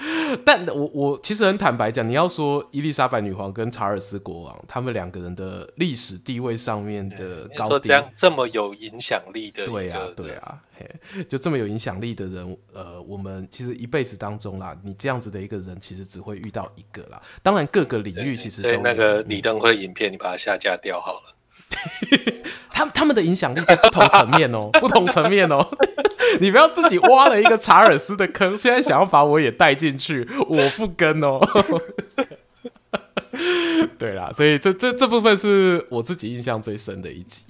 [0.44, 17.20] 但我我其实很坦白讲，你要说伊丽莎白女皇跟查尔斯国王，他们两个人的历史地位上面的高低，这样这么有影响力的，对啊，对啊，嘿，就这么有影响力的人，呃，我们其实一辈子当中啦，你这样子的一个人，其实只会遇到一个啦。
[17.42, 21.36] 当然，各个领域其实都那个李登辉影片，你把它下架掉好了。
[22.70, 25.66] 他他们的影响力在不同层面哦， 不同层面哦。
[26.40, 31.40] 你不要自己挖了一个查尔斯的坑，现在想要把我也带进去，我不跟哦。
[33.98, 37.44] 对啦，所以这这这部分是我自己印象最深的一集。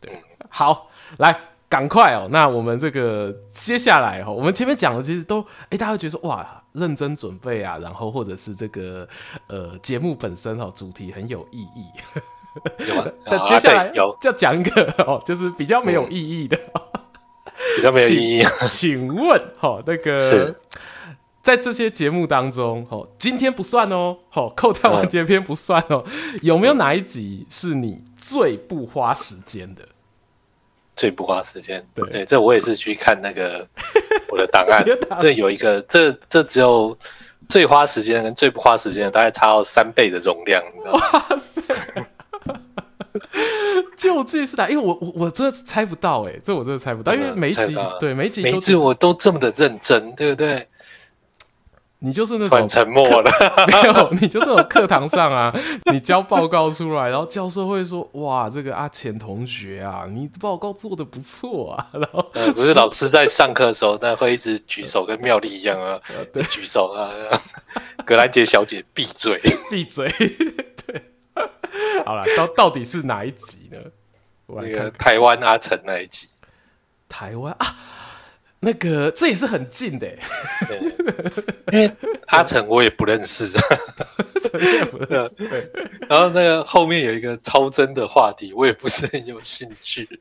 [0.00, 1.36] 对，好，来，
[1.68, 2.28] 赶快哦。
[2.30, 9.08] 那我们这个接下来哦，我们前面讲的其实都，哎，大家会觉得说哇，认真准备啊，然后或者是这个
[9.48, 11.84] 呃节目本身哦，主题很有意义。
[12.88, 13.06] 有吗？
[13.26, 16.56] 但接下来就讲一个哦， 就是比较没有意义的。
[17.76, 18.50] 比较没有意义啊。
[18.58, 20.54] 请问，好，那个
[21.42, 26.04] 在这些节目当中，哦，今天不算哦，好，扣掉完结篇不算哦。
[26.42, 29.82] 有没有哪一集是你最不花时间的？
[30.96, 31.86] 最不花时间？
[31.94, 33.66] 对对，这我也是去看那个
[34.30, 34.84] 我的档案，
[35.22, 36.96] 这有一个，这这只有
[37.48, 41.00] 最花时间跟最不花时间的，大概差到三倍的容量，你知道吗？
[41.12, 41.62] 哇塞！
[43.96, 44.68] 究竟是哪？
[44.68, 50.68] 因为我我我真的猜不到哎、欸，这我真的猜不到，因为每一集对每一集每一集我都这么的认真，对不对？
[52.02, 53.30] 你就是那种沉默了，
[53.68, 55.54] 没有，你就是那种课堂上啊，
[55.92, 66.00] 你交报告出来，然后教授会说：“哇，这个阿钱同学啊，你报告做的不错啊。”然后不是老师在上课的时候，那会一直举手，跟妙丽一样啊，
[66.32, 67.12] 对，举手啊，
[68.06, 70.08] 格兰杰小姐闭嘴， 闭嘴，
[70.86, 71.09] 对。
[72.06, 73.78] 好了，到到底是哪一集呢？
[74.46, 76.28] 我来看，看台湾阿成那一集。
[77.08, 77.76] 台湾啊，
[78.60, 80.06] 那个这也是很近的，
[81.72, 81.90] 因为
[82.26, 83.48] 阿成我也不认识，
[84.42, 85.30] 陈也不认识。
[85.48, 85.70] 对，
[86.08, 90.08] 然后那个后面有一个超真的话题，我也不是很有兴趣。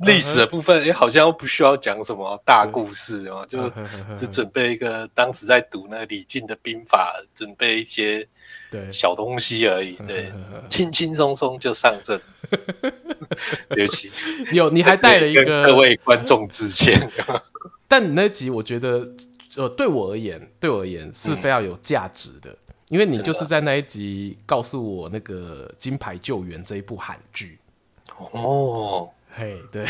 [0.00, 3.72] 历史的部分，哎，好像又不需要讲什么大故事哦，就
[4.18, 8.28] 只准备一个当时在读那个李靖的兵法，准备一些
[8.70, 8.92] 对。
[8.92, 10.32] 小东西而已，对，
[10.68, 12.20] 轻轻松松就上阵。
[13.70, 14.10] 对不起，
[14.52, 17.08] 有你还带了一个 各位观众致歉。
[17.86, 19.10] 但你那集我觉得，
[19.56, 22.50] 呃，对我而言，对我而言是非常有价值的。
[22.50, 22.56] 嗯
[22.88, 27.58] 因为你就是在那一集告诉我那个《金牌救援》这一部韩剧。
[28.32, 29.06] 哦，
[29.38, 29.86] 嘿，对，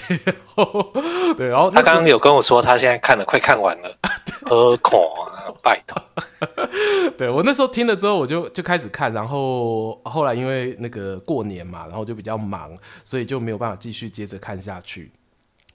[1.36, 3.96] 对，然后他刚刚有跟我说，他现在看了，快看完了，
[4.44, 5.00] 何况
[5.32, 6.02] 啊，拜托，
[7.16, 15.10] 对我那时候听了之后，我就就开始看，然后后来因为那个过年嘛，然后就比较忙，所以就没有办法继续接着看下去。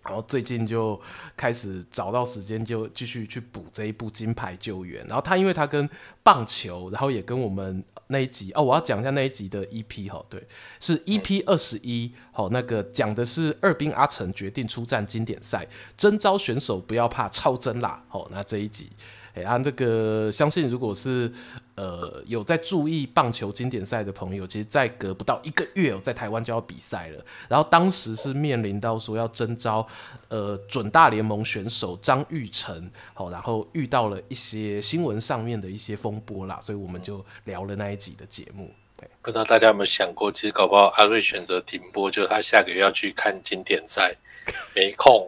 [0.03, 0.99] 然后最近就
[1.37, 5.03] 开始找到时间，就继续去补这一部《金牌救援》。
[5.07, 5.89] 然后他因为他跟
[6.21, 10.45] 棒球，然后也跟我们那一集哦，我要讲一下那一集的 EP 哈，对，
[10.79, 18.89] 是 EP 二十一，好，那个讲的是二兵阿成决定出战经典赛，征召选手不要怕超真啦，好，那这一集。
[19.35, 21.31] 哎，啊，这个相信如果是
[21.75, 27.25] 呃有在注意棒球经典赛的朋友，其实，在隔不到一个月，在台湾就要比赛了。
[27.49, 29.85] 然后当时是面临到说要征召
[30.27, 38.71] 呃准大联盟选手张玉成，好，然后遇到了一些新闻上面的一些风波啦，所以我们就聊了那一集的节目。
[38.95, 44.15] 对，不知道大家有没有想过，其实搞不好阿瑞选择停播，就是他下个月要去看经典赛。
[44.75, 45.27] 没空，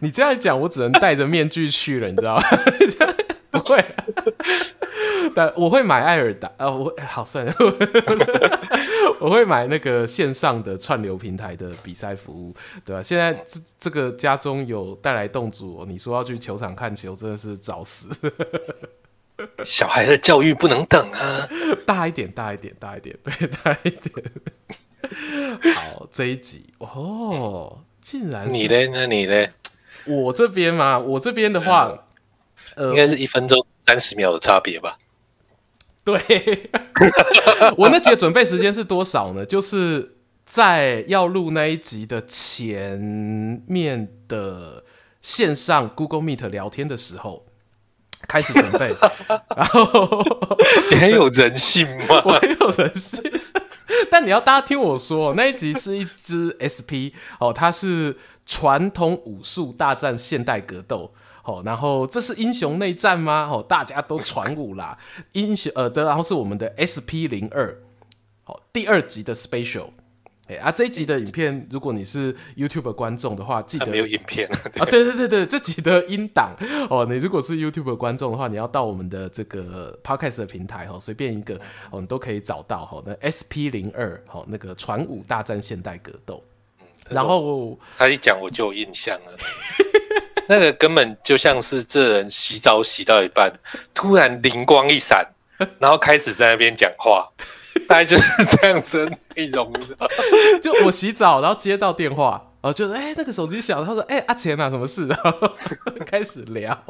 [0.00, 2.42] 你这样讲，我只能戴着面具去了，你知道吗？
[3.54, 3.78] 不会，
[5.32, 7.54] 但我会买艾尔达啊，我好算了，
[9.20, 12.52] 我会买那个线上的串流平台的比赛服务，
[12.84, 13.00] 对吧？
[13.00, 18.08] 现在这这个家中有带来动主，你说要去球场看球，真的是找死。
[19.64, 21.48] 小孩的教育不能等啊，
[21.86, 24.10] 大一点，大一点，大一点，对，大一点。
[25.76, 27.84] 好，这一集哦。
[28.04, 28.86] 竟然你嘞？
[28.92, 29.50] 那你嘞？
[30.04, 31.90] 我这边嘛，我这边的话，
[32.76, 34.98] 呃，应该是一分钟三十秒的差别吧？
[36.04, 36.70] 对，
[37.78, 39.46] 我那集的准备时间是多少呢？
[39.46, 43.00] 就是在要录那一集的前
[43.66, 44.84] 面的
[45.22, 47.46] 线上 Google Meet 聊天的时候
[48.28, 48.94] 开始准备，
[49.56, 50.22] 然后
[50.90, 52.20] 你很有人性吗？
[52.26, 53.22] 我很有人性。
[54.10, 61.12] 但你要大家听我说，那一集是一支 SP 哦，它是传统武术大战现代格斗
[61.44, 63.48] 哦，然后这是英雄内战吗？
[63.50, 64.98] 哦，大家都传武啦，
[65.32, 67.78] 英雄呃，这然后是我们的 SP 零二，
[68.46, 69.90] 哦，第二集的 Special。
[70.46, 74.46] 哎啊，这一集的影片，如果你是 YouTube 观众的话，记得没有影片
[74.78, 76.54] 啊，对对对对，这集的音档
[76.90, 81.58] 哦，你如果是 YouTube 观众的话，你要到我们的这个 Podcast 的平台哈，随便一个
[81.90, 83.02] 哦，你都可以找到哈。
[83.06, 86.44] 那 SP 零二哈，那个传武大战现代格斗，
[86.80, 89.32] 嗯、然后他一讲我就有印象了，
[90.46, 93.50] 那个根本就像是这人洗澡洗到一半，
[93.94, 95.26] 突然灵光一闪，
[95.78, 97.30] 然后开始在那边讲话。
[97.88, 99.72] 大概就是这样子的内容，
[100.62, 105.06] 就我洗澡，然后接到电话，然后就是哎、那个手机响，他说哎、阿钱啊，什么事？
[105.08, 105.50] 然后
[106.06, 106.84] 开始聊。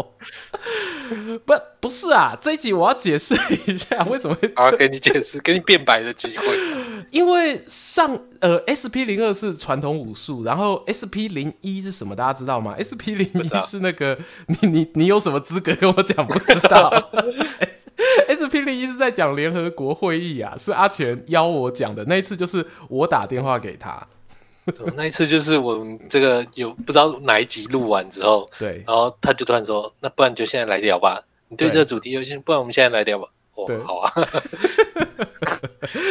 [1.45, 3.35] 不，不是啊，这一集我要解释
[3.67, 4.53] 一下 为什么会。
[4.57, 6.47] 好，给你解释，给你辩白的机会。
[7.11, 12.17] 因为上呃，SP 零二是传统武术，然后 SP 零一是什么？
[12.17, 16.27] 大家知道吗？SP 零一是那个你你你有什么资格跟我讲？
[16.27, 16.91] 不知道。
[18.27, 24.07] SP 零一是在讲联合国会议啊，是阿全邀我讲的那一次，就是我打电话给他。
[24.97, 34.13] 那一次就是我们这个有不知道哪一集录完之后，对，然后他就突然说：“那不然就现在来聊吧，你对这个主题有兴趣，不然我们现在来聊吧。”哦，对，好啊。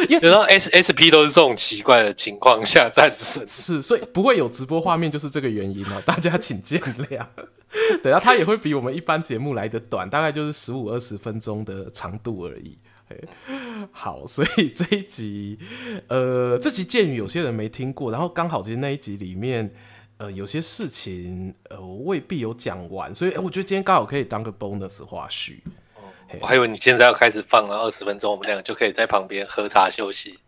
[0.08, 7.26] 有时候 S S P 都是这种奇怪的情况下诞生，是，所以不会有直播画面，就是这个原因哦，大家请见谅。
[8.02, 12.78] 对啊他也会比我们一般节目来的短，大概就是十五二十分钟的长度而已。
[13.92, 15.58] 好，所以这一集，
[16.08, 19.72] 呃，这集鉴于有些人没听过，然后刚好其实那一集里面，
[20.16, 25.58] 呃，有些事情，呃，我未必有讲完，所以我觉得今天刚好可以当个 bonus 花絮。
[26.40, 30.38] 我还以为你现在要开始放了二十分钟，我们两个就可以在旁边喝茶休息，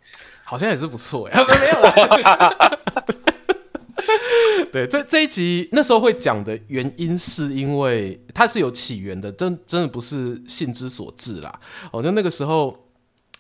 [0.43, 1.45] 好像也是不错呀。
[1.47, 2.81] 没有了。
[4.73, 11.61] 对，这这一集那时候会讲的原因，是因为它是有起源的，真真的不是性之所至啦。
[11.93, 12.89] 哦，就那个时候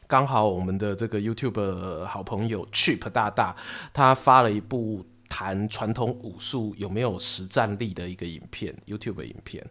[0.07, 3.55] 刚好我们的这个 YouTube 好朋友 Chip 大大，
[3.93, 5.05] 他发了一部。
[5.29, 9.67] 谈传统武术有没有实战力的一个影片，YouTube 影片。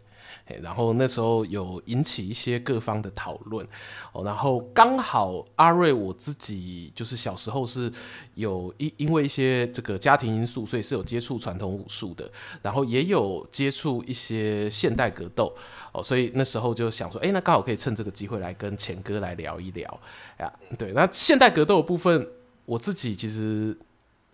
[0.62, 3.66] 然后那时候有引起一些各方的讨论，
[4.12, 7.90] 哦，然后刚好阿瑞我自己就是小时候是
[8.34, 12.30] 有因因为一些这个家庭因素，所以是有接触传统武术的，
[12.62, 15.52] 然后也有接触一些现代格斗，
[15.92, 20.00] 哦，所以那时候就想说，哎，那刚好可以趁这个机会来跟钱哥来聊一聊，
[20.38, 22.28] 呀，对，那现代格斗的部分，
[22.64, 23.76] 我自己其实。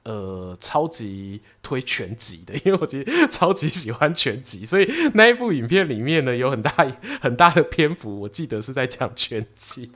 [0.04, 6.72] 呃，超级推全集的， 因为我其实超级喜欢全集，所以那一部影片里面呢，有很大
[7.22, 9.92] 很大的篇幅，我记得是在讲全集。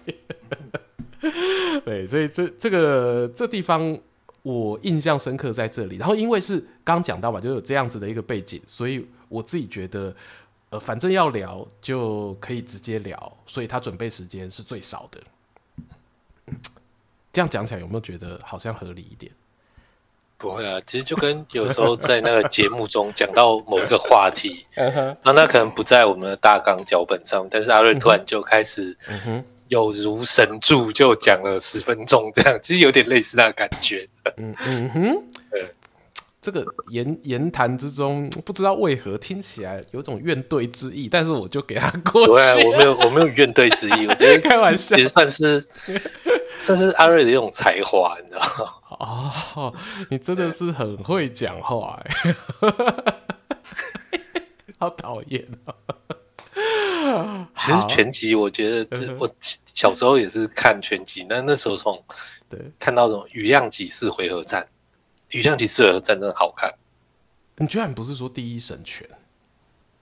[1.85, 3.99] 对，所以这这个这地方
[4.43, 5.97] 我印象深刻在这里。
[5.97, 10.15] 然后因为是刚讲到嘛，就有这样子的一个背景，所以我自己觉得，
[10.71, 15.21] 呃，反正要聊就可以直接聊，所以他准备时间是最少的。
[17.33, 19.33] 这样讲起来有没有觉得好像合理一点？
[20.39, 24.67] 不会啊，其实就跟有时候在那个节目中讲到某一个话题，
[25.23, 28.97] 那那可能不在我们的大纲脚本上，但是阿瑞突然就开始，
[29.69, 34.07] 有如神助，就讲了十分钟这样，其实有点类似那个感觉。
[34.37, 35.23] 嗯嗯哼，
[36.47, 42.33] 这个言言谈之中，不知道为何听起来有种怨怼之意，但是我就给他过去。
[42.35, 45.61] 对，我没有我没有怨怼之意， 我觉得开玩笑，也算是
[46.61, 48.73] 算是阿瑞的一种才华，你知道吗？
[49.57, 49.75] 哦，
[50.09, 52.35] 你真的是很会讲话哎，
[54.79, 57.49] 好讨厌啊！
[57.57, 59.29] 其实拳击，我觉得我
[59.75, 62.01] 小时候也是看拳击，那那时候从
[62.49, 64.65] 对看到这种羽量级四回合战，
[65.37, 66.73] 羽量级四回合战真的好看。
[67.57, 69.09] 你居然不是说第一神拳？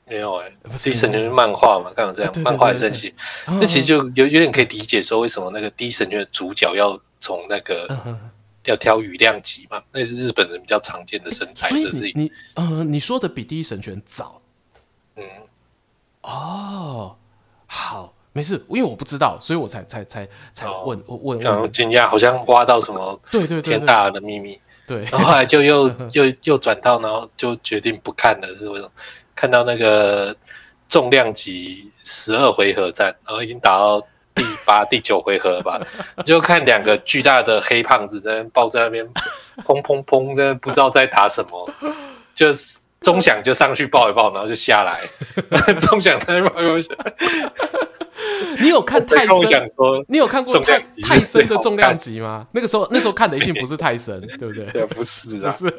[0.07, 1.93] 没有哎，第一神拳是漫画嘛？
[1.95, 3.15] 刚刚这样漫画神奇，
[3.47, 7.89] 那其实就有有点可以理解说为什么那个第一神拳的主角要从那个。
[8.67, 9.83] 要挑羽量级嘛？
[9.93, 11.69] 那是日本人比较常见的身材。
[11.69, 14.41] 所以你，你呃，你说的比第一神拳早。
[15.17, 15.23] 嗯，
[16.23, 17.15] 哦，
[17.67, 24.59] 好，没事，因为我不知道，所以我才才才才问，我问，这样惊讶，好像挖到什么对对天大的秘密。
[24.87, 28.91] 对，然后后来就又又又转到，然后就决定不看了，是为什么？
[29.35, 30.35] 看到那个
[30.89, 34.07] 重量级十二回合战，然后已经打到。
[34.37, 35.81] 第八、第九回合吧，
[36.27, 39.09] 就看两个巨大的黑胖子在那抱在那边，
[39.65, 41.71] 砰砰砰，在不知道在打什么，
[42.35, 44.99] 就是钟响就上去抱一抱，然后就下来，
[45.79, 46.97] 钟响在抱一抱。
[48.61, 50.05] 你有看泰森？
[50.09, 52.47] 你有看过泰泰森的重量级吗？
[52.53, 54.65] 那个时候， 那时候看的一定不是泰森，对不对？
[54.67, 55.75] 对，不是啊， 不是。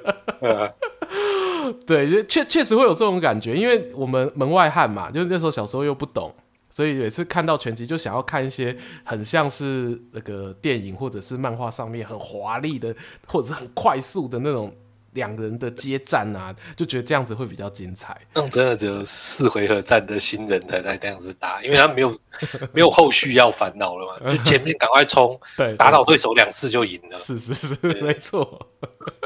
[1.86, 6.34] 对，确确实会有这种感觉，因为我们门外汉嘛，就是那时候小时候又不懂。
[6.70, 12.94] 所以每次看到拳击，就想要看一些很像是那个电影或者是漫画上面很华丽的，
[13.26, 14.76] 或者是很快速的那种
[15.16, 18.16] 两人的接战啊，就觉得这样子会比较精彩。
[18.36, 22.20] 那种真的只有四回合战的新人才在这样子打，因为他没有
[22.72, 27.18] 没有后续要烦恼了嘛， 就前面赶快冲，对，打倒对手两次就赢了。
[27.18, 28.70] 是是是，对没错。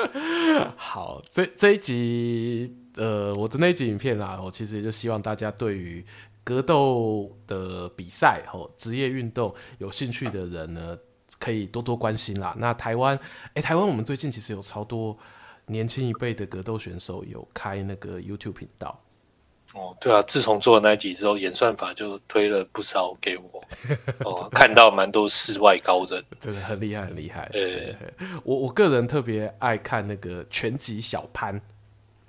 [0.77, 6.05] 好，这这一集呃，我的那一集影片啊，我其实也就希望大家对于。
[6.41, 10.97] 格斗的比赛哦，职业运动有兴趣的人呢，
[11.37, 12.55] 可以多多关心啦。
[12.57, 13.19] 那台湾，
[13.53, 15.15] 哎，台湾我们最近其实有超多
[15.69, 18.99] 年轻一辈的格斗选手有开那个 YouTube 频道。
[19.75, 23.63] 哦，对啊，自从做了那集之后，演算法就推了不少给我。
[24.25, 27.47] 哦，看到蛮多世外高人，真的很厉害，很厉害。
[27.51, 27.95] 对，
[28.43, 31.61] 我我个人特别爱看那个拳击小潘。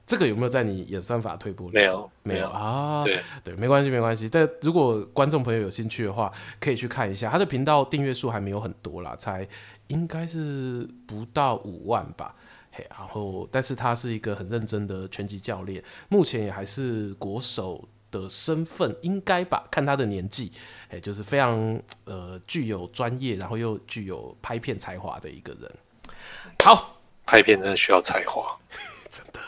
[0.04, 1.74] 这个有没有在你演算法推播里？
[1.74, 3.04] 没有，没有啊。
[3.04, 4.28] 对对，没关系，没关系。
[4.28, 9.46] 但如果观众朋友有兴趣的话，可以去看一下他的频道，订阅数还没有很多啦，才
[9.86, 12.34] 应该是不到五万吧。
[12.72, 19.64] 嘿，然后，但是他是一个很认真的拳击教练，目前也还是国手的身份，应该吧？
[19.70, 20.52] 看他的年纪，
[20.88, 25.70] 哎，就是非常呃具有专业，然后又具有拍片才华的一个人。
[26.64, 28.58] 好，拍片真的需要才华，
[29.10, 29.40] 真的。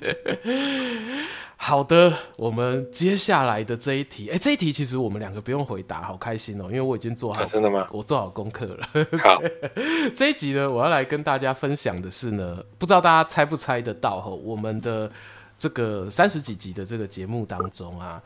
[1.66, 7.88] 好的，我们接下来的这一题，哎，这一题其实我们两个不用回答，好开心哦，因为我已经做好，真的吗？
[7.90, 8.86] 我做好功课了。
[9.24, 9.40] 好，
[10.14, 15.10] 这一集呢，我要来跟大家分享的是呢，不知道大家猜不猜得到哈，我们的
[15.58, 18.22] 这个三十几集的这个节目当中啊，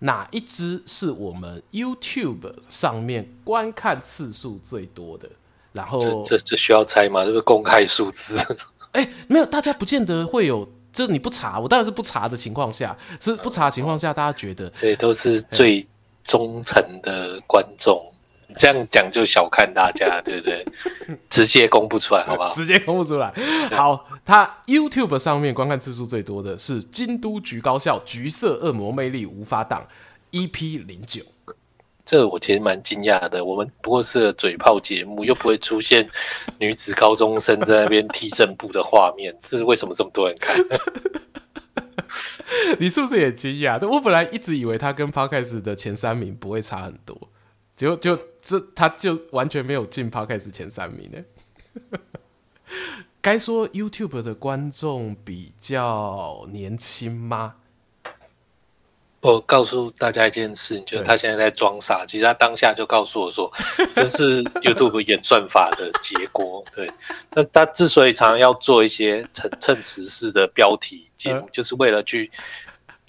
[0.00, 5.30] 哪一支是我们 YouTube 上面观看次数最多的？
[5.72, 7.24] 然后这这，这需要猜吗？
[7.24, 8.36] 这个公开数字？
[8.90, 10.68] 哎，没有，大家不见得会有。
[10.92, 15.86] 就你不查，我当然是不查的情况下，是不查的情况下，大家觉得，对，都是最
[16.24, 18.12] 忠诚的观众，
[18.56, 20.66] 这样讲就小看大家，对不对？
[21.30, 22.50] 直接公布出来，好不好？
[22.50, 23.32] 直接公布出来。
[23.70, 29.86] 好，他 YouTube 上面观看次数最多的是京都橘高校橘色恶魔魅力无法挡
[30.32, 31.22] EP 零九。
[32.10, 36.04] 这我其实蛮惊讶的，我们不过是个嘴炮节目，又不会出现
[36.58, 40.56] 女子高中生在那边踢正步的画面，这是为什么这么多人看？
[42.80, 43.78] 你是不是也惊讶？
[43.88, 47.16] 我本来一直以为他跟 Podcast 的前三名不会差很多，
[47.76, 51.18] 结果就这他就完全没有进 Podcast 前三名呢。
[53.22, 57.54] 该说 YouTube 的观众比较年轻吗？
[59.20, 62.06] 我告诉大家一件事，就是他现在在装傻。
[62.06, 63.52] 其实他当下就告诉我说，
[63.94, 66.64] 这是 YouTube 演算法的结果。
[66.74, 66.90] 对，
[67.32, 72.30] 那他之所以常常要做一些蹭蹭时事的标题节目，就是为了去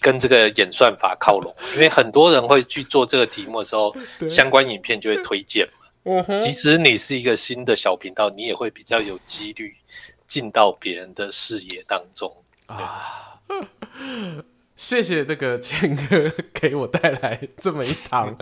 [0.02, 1.56] 跟这个演算法靠拢。
[1.76, 3.96] 因为很多人会去做这个题目的时候，
[4.30, 6.42] 相关影片就会推荐嘛。
[6.44, 9.74] 即使你是一个新的小频道，你也会比较有几率
[10.28, 12.36] 进到别人的视野当中
[12.66, 13.40] 啊。
[14.82, 18.36] 谢谢那个谦哥给我带来这么一堂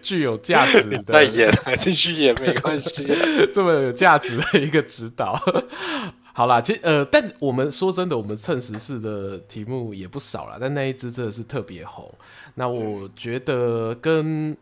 [0.00, 3.04] 具有价值的，再演还继续演没关系，
[3.52, 5.36] 这么有价值的一个指导。
[6.32, 12.08] 好啦，其实呃，但我们说真的，我们蹭时事的题目也不少啦，但那一支真的是特别红。
[12.54, 14.56] 那我觉得跟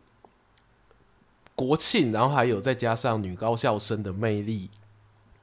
[1.53, 4.67] 国庆，然后还有再加上女高校生的魅力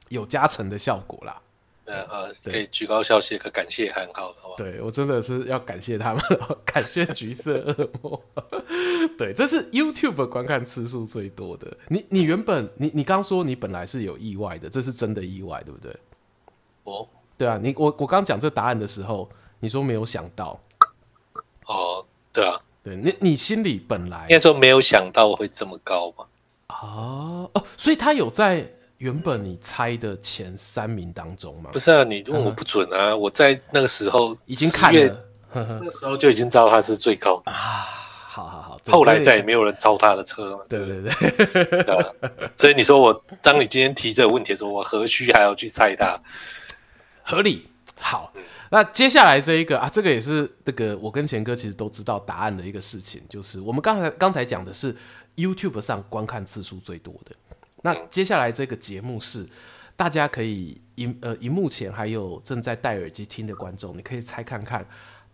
[0.09, 1.41] 有加成的效果啦。
[1.87, 4.55] 呃呃，可以橘高校谢，可感谢很，好的，好吧？
[4.59, 6.23] 对，我真的是要感谢他们，
[6.67, 8.21] 感谢橘色恶魔。
[9.17, 11.77] 对，这是 YouTube 观看次数最多的。
[11.89, 15.97] 你你原本你你刚说你本来是有意外的，这是真的意外，对不对？
[16.85, 17.07] 哦，
[17.39, 19.31] 对啊，你我我刚讲这答案的时候，
[19.61, 20.61] 你说没有想到。
[21.67, 26.27] 哦，对啊，对你你心里本来应该说没有想到会这么高嘛？
[26.69, 28.73] 哦哦，所以他有在。
[28.99, 31.71] 原本你猜的前三名当中吗？
[31.73, 33.11] 不是啊，你问我不准啊！
[33.11, 37.87] 嗯、我在那个时候已经看了，那时候就已经知道他是最高的啊。
[38.29, 40.59] 好好好，后来再也没有人超他的车。
[40.69, 42.13] 对对对，对
[42.57, 46.21] 所以你说我，当你今天提这个问题的时候，我何须还要去猜他？
[47.23, 47.67] 合理。
[47.99, 48.31] 好，
[48.71, 54.95] 那接下来这一个啊，这个也是这个我跟贤哥其实都知道答案的一个事情，就是我们刚才刚才讲的是
[55.37, 57.35] YouTube 上观看次数最多的。
[57.87, 59.47] 那接下来这个节目是，
[59.95, 64.85] 大家可以荧呃荧幕前还有正在戴耳机听的观众，你可以猜看看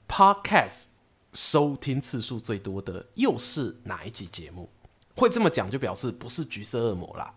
[0.07, 0.84] ，Podcast
[1.32, 4.68] 收听次数最多的又是哪一集节目？
[5.16, 7.34] 会这么讲就表示不是橘色恶魔啦，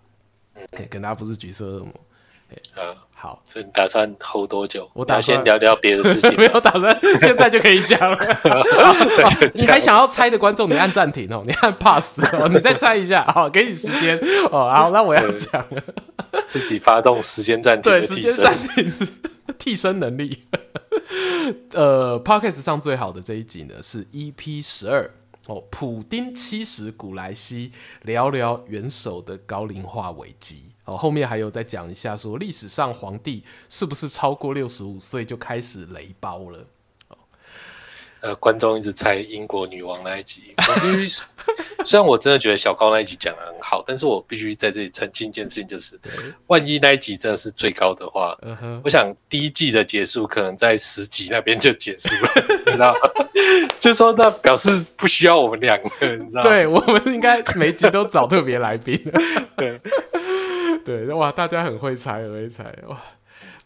[0.55, 1.93] 嗯，跟大家不是橘色恶魔。
[2.76, 4.88] 嗯，好，所以你打算 hold 多久？
[4.93, 8.15] 我打算先聊聊别的事情， 没有打算 现在就可以讲了。
[8.43, 14.15] 哦、你还想要猜的观众，你按暂停哦，你按 pass 哦，你再猜一下，好，给你时间
[14.51, 14.69] 哦。
[14.71, 15.84] 好，那我要讲了，
[16.45, 18.93] 自己发动时间暂停，对，时间暂停
[19.57, 20.43] 替身能力。
[21.73, 25.09] 呃，Podcast 上最好的这一集呢是 EP 十二
[25.47, 27.71] 哦，普丁七十古莱西，
[28.03, 30.74] 聊聊元首的高龄化危机。
[30.86, 36.59] 哦，后面还有再讲一下，说历史上皇帝是不是超过六十五岁就开始雷包了？
[37.09, 37.17] 哦，
[38.21, 41.23] 呃，观众一直猜英国女王那一集，我必须
[41.86, 45.99] 虽然我真的觉得小高那一集讲的很好，但是我必须在这里澄清一件事情，就是
[46.47, 48.36] 万一那一集真的是最高的话，
[48.83, 52.31] 我想第一季的结束可能在十集那边就结束了，
[52.65, 52.99] 你知道吗？
[53.79, 56.49] 就说那表示不需要我们两个，你知道吗？
[56.49, 58.99] 对，我们应该每集都找特别来宾，
[59.55, 59.74] 对。
[61.16, 63.01] 对，哇，大家很会猜，很会猜，哇，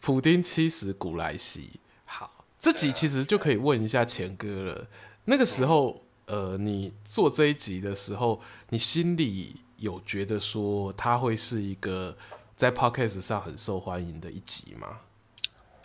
[0.02, 1.80] 普丁七十古来稀。
[2.06, 4.88] 好，这集其实就可以问一下钱哥了。
[5.26, 8.39] 那个时候，呃，你做这一集的时候，
[8.70, 12.16] 你心里有觉得说他会是一个
[12.56, 15.00] 在 Podcast 上很受欢迎的一集吗？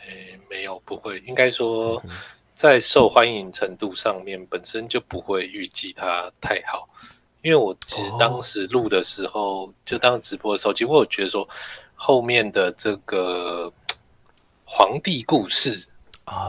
[0.07, 1.19] 诶，没有，不会。
[1.21, 2.03] 应该说，
[2.55, 6.89] 在受欢迎程度上面，本身就不会预计它太好。
[7.45, 11.47] 因为我其实当时录的时候，哦、就当直播的时候，其实我有觉得说
[11.95, 13.71] 后面的这个
[14.65, 15.87] 皇帝故事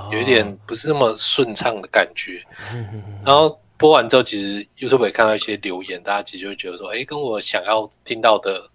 [0.10, 2.42] 有一点不是那么顺畅的感觉。
[2.72, 8.70] 哦、然后播完之后，其实 YouTube 也看到一些留言，大家其实就会觉得说，哎，跟我想要听到的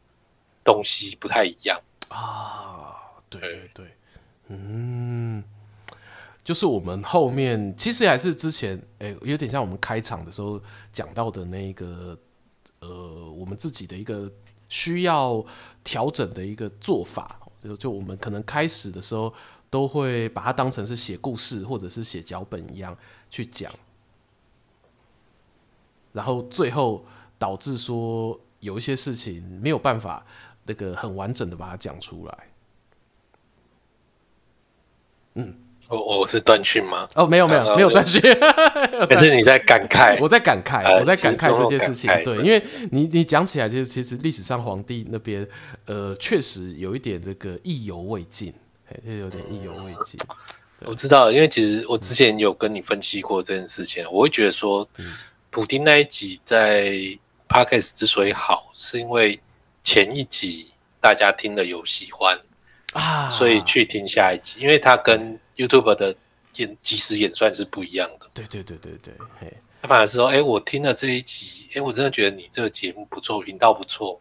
[0.62, 3.01] 东西不太一样啊。
[3.31, 3.87] 对对对，
[4.49, 5.43] 嗯。
[6.51, 10.61] 就是我们后面其实还是之前，哎、有点像我们开场的时候
[10.92, 12.18] 讲到的那个，
[12.80, 14.28] 呃，我们自己的一个
[14.68, 15.46] 需要
[15.84, 17.38] 调整的一个做法。
[17.61, 19.32] 就就我们可能开始的时候
[19.70, 22.98] 都会把它当成是写故事或者是写脚本一样
[23.30, 23.72] 去讲，
[26.11, 27.07] 然后最后
[27.38, 30.26] 导致说有一些事情没有办法
[30.64, 32.48] 那个很完整的把它讲出来。
[35.34, 35.55] 嗯，
[35.91, 37.09] 我我是断讯吗？
[37.16, 38.20] 哦，没有没有没有断讯，
[39.11, 42.09] 可是你在感慨，我在感慨，我在感慨这件事情。
[42.22, 42.62] 对，因为
[42.93, 45.45] 你你讲起来，其实其实历史上皇帝那边，
[45.86, 48.55] 呃，确实有一点这个意犹未尽，
[48.88, 50.20] 哎，有点意犹未尽。
[50.84, 54.88] 我知道，因为其实我之前有跟你分析过这件事情，我会觉得说，
[55.51, 56.93] 普丁那一集在
[57.49, 59.41] Podcast 之所以好，是因为
[59.82, 60.68] 前一集
[61.01, 62.38] 大家听了有喜欢。
[62.93, 66.14] 啊，所以去听下一集，因为他跟 YouTube 的
[66.56, 68.26] 演即时演算是不一样的。
[68.32, 69.14] 对对对对对，
[69.82, 74.20] 他反而是说，哎、欸，我听了这一集，哎、欸，我真的觉得你这个节目不错，频道不错，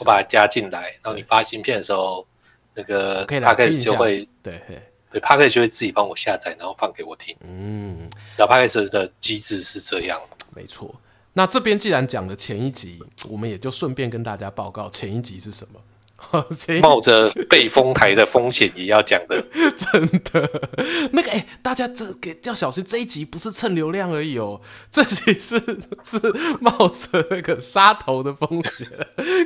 [0.00, 2.26] 我把它加进来，然后你发新片的时候，
[2.74, 4.60] 那个 Podcast 就会对
[5.10, 7.36] 对 Podcast 就会自己帮我下载，然后放给我听。
[7.40, 10.20] 嗯，然后 Podcast 的机制是这样。
[10.54, 10.94] 没错。
[11.36, 15.80] 那这边既然讲了前一集，我们也就顺便跟大家报告前一集是什么。
[16.82, 19.44] 冒着被封台的风险也要讲的，
[19.76, 20.70] 真的。
[21.12, 24.60] 那个哎、欸，大家这给要小心，这一集不是蹭流量而已哦，
[24.90, 25.58] 这集是
[26.02, 26.18] 是
[26.60, 28.88] 冒着那个杀头的风险，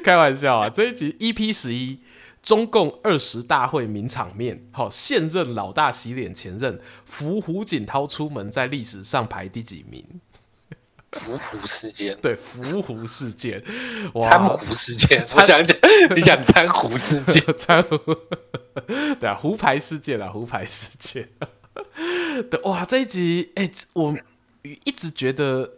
[0.02, 0.68] 开玩笑啊！
[0.68, 2.00] 这一集 EP 十一，
[2.42, 10.04] 中共二十大会名场面，好，现任老大洗脸前任，扶胡锦涛出门，在历史上排第几名？
[11.12, 13.62] 扶胡事件，对，伏虎事件，
[14.20, 15.76] 参胡事件，我想讲，
[16.14, 17.96] 你讲参胡事件， 参胡，
[19.18, 21.26] 对啊，胡牌事件啊，胡牌事件，
[22.50, 24.14] 对，哇，这一集，哎、欸，我
[24.62, 25.72] 一直觉得，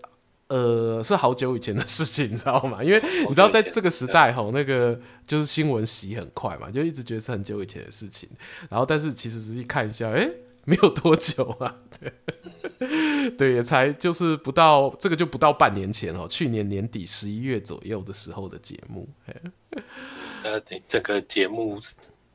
[0.48, 2.82] 呃，是好久以前的事情，你知道吗？
[2.82, 8.28] 因为你知道，在这个时代，吼，那个就是新闻洗很快嘛，就一直觉得是很久以前的事情，
[8.68, 10.34] 然后，但是其实仔细看一下，哎、欸。
[10.70, 19.08] 没有多久啊，对， 对，也才就是不到这个就不到半年前哦，去年年底十一月左右的时候的节目，
[20.44, 21.80] 呃，这个节目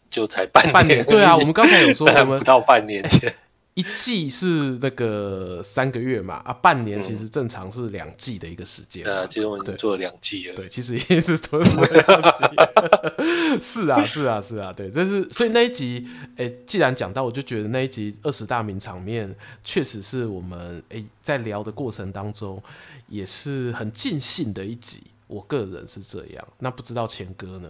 [0.10, 3.34] 就才半年，半年，对啊，我们刚才有说我们 不到半年前。
[3.76, 9.04] 一季是那个三个月嘛，啊，半年其实正常是两季的一个时间。
[9.04, 10.56] 对啊，其实我们做了两季了。
[10.56, 13.60] 对，其实已经是做了两季。
[13.62, 16.08] 是啊，是啊，是啊，对，这是所以那一集，
[16.38, 22.62] 哎、欸，既然讲到，我就觉得那一集二十大名场面，确实是我们哎、欸、在聊的过程当中
[23.10, 25.04] 也是很尽兴的一集。
[25.28, 27.70] 我个人是这样，那不知道钱哥呢？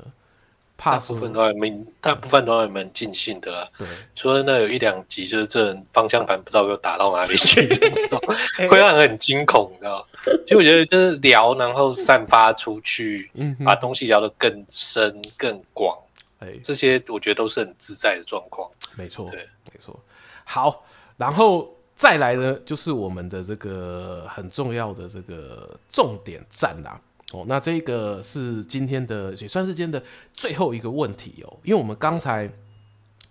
[0.78, 3.68] 大部分都还蛮，大部分都还蛮尽兴的、啊。
[3.78, 7.68] 对，除了那有一两集，就是这人方向盘不知道又打到哪里去，
[8.70, 10.06] 会让人很惊恐，你知道？
[10.46, 13.30] 其实我觉得就是聊，然后散发出去，
[13.64, 15.98] 把东西聊得更深、更广。
[16.40, 18.70] 哎，这些我觉得都是很自在的状况。
[18.98, 19.98] 没错，对，没错。
[20.44, 27.00] 好，然后再来呢，就是我们的这个很重要的这个重点站啦。
[27.32, 30.02] 哦，那这个是今天的也算是今天的
[30.32, 32.50] 最后一个问题哦，因为我们刚才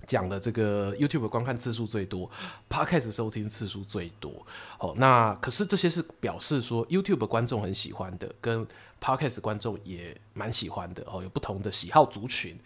[0.05, 2.29] 讲的这个 YouTube 观看次数最多
[2.69, 4.45] ，Podcast 收听次数最多。
[4.81, 8.67] 哦，那可是这些是表示说 YouTube 观众很喜欢的，跟
[9.01, 12.59] Podcast 观众也蛮喜欢的哦，有不同的喜好族群。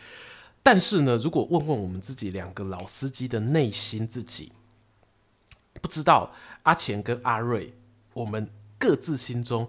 [0.63, 4.51] 但是呢，如果问问我们自己两个老司机的内心，自己
[5.83, 7.75] 不知道阿钱跟阿瑞，
[8.15, 9.69] 我们各自心中。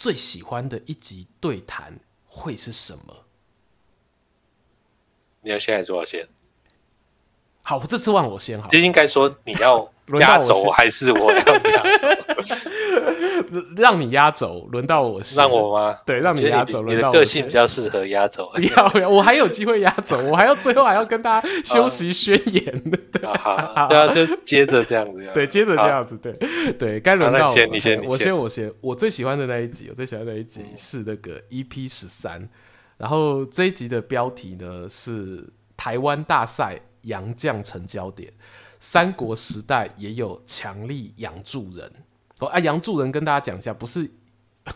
[0.00, 3.24] 最喜欢的一集对谈会是什么？
[5.40, 6.28] 你要先还是我先？
[7.64, 8.68] 好，这次换我先好。
[8.70, 11.42] 这应该说你要 压轴还是我要
[13.76, 15.42] 让你压轴，轮到我先。
[15.42, 15.98] 让我吗？
[16.04, 17.14] 对，让你压轴，轮到我。
[17.14, 18.50] 个性比较适合压轴。
[18.76, 22.82] 要要，我还有机会压轴，我还要最后还要跟大家休息宣言。
[23.22, 25.30] 好好，对啊，就接着这样子。
[25.34, 26.16] 对，接着这样子。
[26.18, 26.32] 对
[26.78, 28.72] 对，该轮到你先，我先，我先。
[28.80, 32.48] 我最喜欢的那一集，我最喜欢的那一集是那个 EP 十三，
[32.96, 38.32] 然后这一集的标题呢是台湾大赛杨将成焦点。
[38.80, 41.90] 三国时代也有强力养助人
[42.40, 44.08] 哦，啊，洋助人跟大家讲一下，不是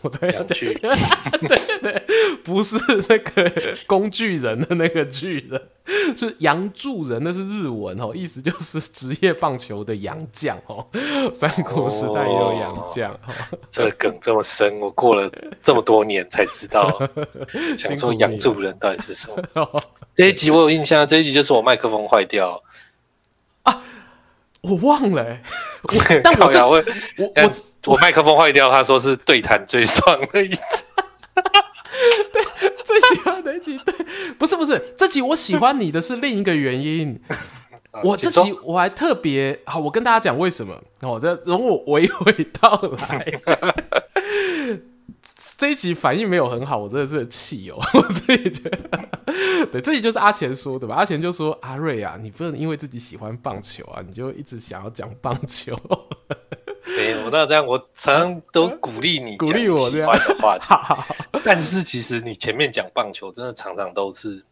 [0.01, 2.03] 我这样讲， 对对，
[2.43, 2.75] 不是
[3.07, 3.51] 那个
[3.85, 5.61] 工具人的那个巨人，
[6.15, 10.85] 是洋助人，那是日文哦，意思就是职业棒球的洋将哦。
[11.33, 13.17] 三国时代也有洋将，哦，
[13.71, 16.99] 这个梗这么深，我过了这么多年才知道，
[17.77, 19.83] 想说洋助人到底是什么？
[20.15, 22.61] 这一集我有印象，这一集就是我麦克风坏掉。
[24.63, 25.41] 啊，我忘了、 欸，
[26.23, 26.83] 但我我
[27.17, 27.51] 我我
[27.87, 30.61] 我麦克风坏掉，他说是对谈最爽的一集，
[32.31, 33.93] 对，最喜欢的一集，对，
[34.39, 37.19] 不是不是，这集我喜欢你的是另一个原因，
[38.03, 43.41] 我这集我还特别好，我跟大家讲为什么，我这容我娓娓道来。
[45.57, 47.77] 这一集反应没有很好，我真的是很气哦！
[47.93, 48.99] 我自己觉得，
[49.71, 50.95] 对，这里就是阿钱说的吧？
[50.95, 55.77] 阿钱就说：“阿瑞啊，你不能因为自己喜欢棒球啊，你就一直想要讲棒球。
[56.97, 60.65] ”没有，那这样我常常都鼓励你，鼓励我喜欢的话题。
[61.43, 64.45] 但是其实你前面讲棒球，真的常常都是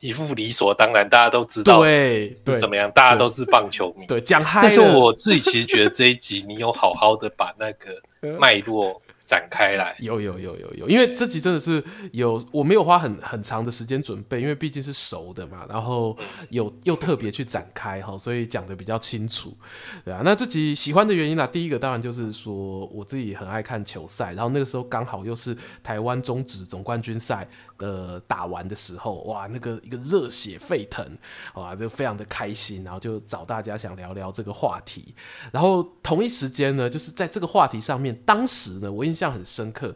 [0.00, 4.06] 一副理所当然，大家都知道对怎么样，大家都是棒球迷。
[4.06, 4.62] 对，讲嗨。
[4.62, 8.00] 但是我自己其实觉得这一集你有好好的把那个
[8.38, 9.02] 脉络。
[9.28, 16.16] 展开来，有有有有有，因为这集真的是有，我没有花很很长的时间准备，因为毕竟是熟的嘛，然后
[16.48, 19.54] 有又特别去展开哈，所以讲得比较清楚，
[20.02, 20.22] 对啊。
[20.24, 27.46] 那自己喜欢的原因啦，第一个当然就是说我自己很爱看球赛，然后那个时候刚好又是台湾中职总冠军赛。
[27.78, 31.06] 呃，打完的时候，哇，那个一个热血沸腾，
[31.54, 35.14] 哇，就非常的开心，然后就找大家想聊聊这个话题。
[35.52, 39.94] 然后同一时间呢，就是在这个话题上面，当时呢，我印象很深刻，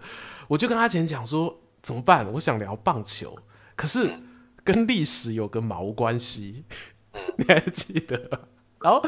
[0.49, 2.33] 我就跟阿钱讲说，怎么办？
[2.33, 3.37] 我想聊棒球，
[3.75, 4.13] 可是
[4.63, 6.65] 跟历史有个毛关系，
[7.37, 8.47] 你还记得？
[8.81, 9.05] 然后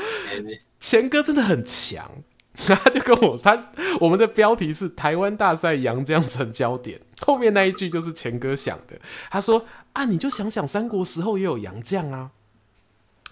[0.80, 2.10] 钱哥真的很强。
[2.56, 8.96] 他就跟我说，他我们的标题是台湾大赛杨江成焦点，后面那一句就是钱哥想的。
[9.30, 12.30] 他说啊，你就想想三国时候也有杨将啊。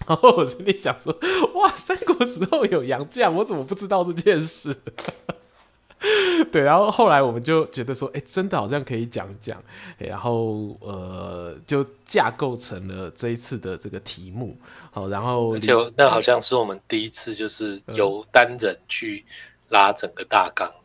[0.07, 1.17] 然后我心里想说，
[1.53, 4.75] 哇，三国时候有杨将，我怎么不知道这件事？
[6.51, 9.63] 对，然后后来我们就觉得说，哎，真的好像可以讲一讲，
[9.97, 14.57] 然后呃，就架构成了这一次的这个题目。
[14.91, 19.23] 好，然后就那好像是我们第一次就是由单人去
[19.69, 20.82] 拉整个大纲、嗯、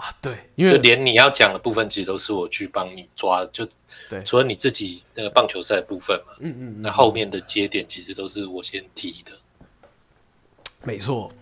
[0.00, 3.68] 啊，对，因为就连你要讲的部分，其实都是我去帮你抓，就
[4.08, 9.32] 对，除了你自己那个棒球赛的部分嘛，嗯嗯，嗯，那后面的节点其实都是我先提的，
[10.84, 11.32] 没错。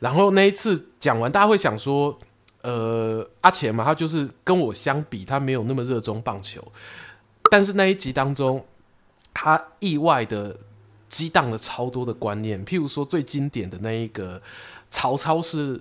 [0.00, 2.18] 然后那一次讲完，大家会想说。
[2.62, 6.62] 呃，阿钱嘛，他就是跟我相比，他没有那么热衷棒球，
[7.50, 8.62] 但是那一集当中，
[9.32, 10.54] 他意外的
[11.08, 14.42] 激荡了超多的观念，譬如说最经典的那一个，
[14.90, 15.80] 曹操是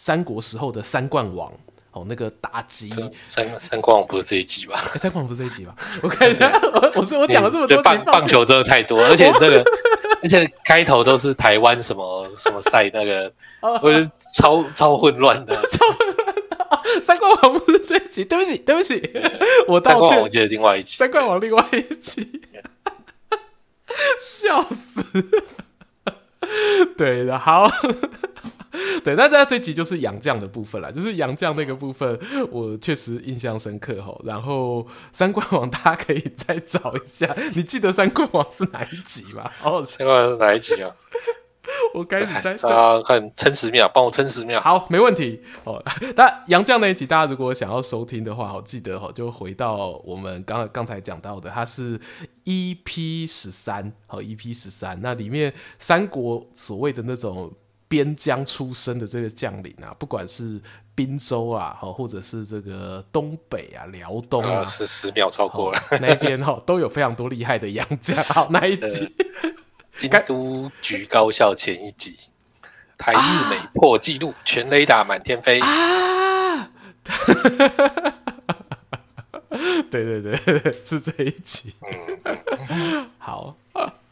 [0.00, 1.52] 三国时候的三冠王
[1.90, 4.80] 哦，那个打击三三冠王不是这一集吧？
[4.92, 5.74] 欸、三冠王不是这一集吧？
[6.00, 9.64] 我看一下，我我说我讲了这么多棒棒球真的太多，而且那个
[10.22, 13.32] 而且开头都是台湾什么什么赛那个。
[13.82, 17.02] 我觉得超超混乱的， 超混乱。
[17.02, 19.02] 三冠王不是这一集，对不起，对不起，
[19.66, 19.98] 我道歉。
[19.98, 22.40] 三冠王我记得另外一集，三冠王另外一集，
[24.20, 25.24] 笑死。
[26.96, 27.68] 对的，好，
[29.04, 32.18] 对，那在这集就是杨绛的部分了，就是杨绛那个部分，
[32.50, 34.16] 我确实印象深刻哈。
[34.24, 39.50] 然后三冠王大家可以再找一下，你记得三冠王是哪一集吗？
[39.62, 40.90] 哦，三冠王是哪一集啊？
[41.92, 44.58] 我开始在大家看撑十秒，帮我撑十秒。
[44.58, 45.42] 好，没问题。
[45.64, 45.82] 哦，
[46.16, 52.00] 那杨绛那一集，大家如果想要收听的话，我记得哦，就回到我们刚刚才讲到的，它是
[52.46, 54.98] EP 十三，好，EP 十三。
[55.02, 57.52] 那里面三国所谓的那种
[57.88, 60.60] 边疆出身的这个将领啊，不管是
[60.94, 68.22] 滨州啊，好，或者是这个东北啊、辽东啊，是十秒超过了那边哈，都有非常多厉害的洋将。
[68.24, 69.12] 好，那一集。
[69.98, 72.16] 京都局高校前一集，
[72.96, 76.70] 台日美破纪录，啊、全雷打满天飞啊！
[79.90, 80.36] 对对对，
[80.84, 81.74] 是这一集。
[82.68, 83.56] 嗯、好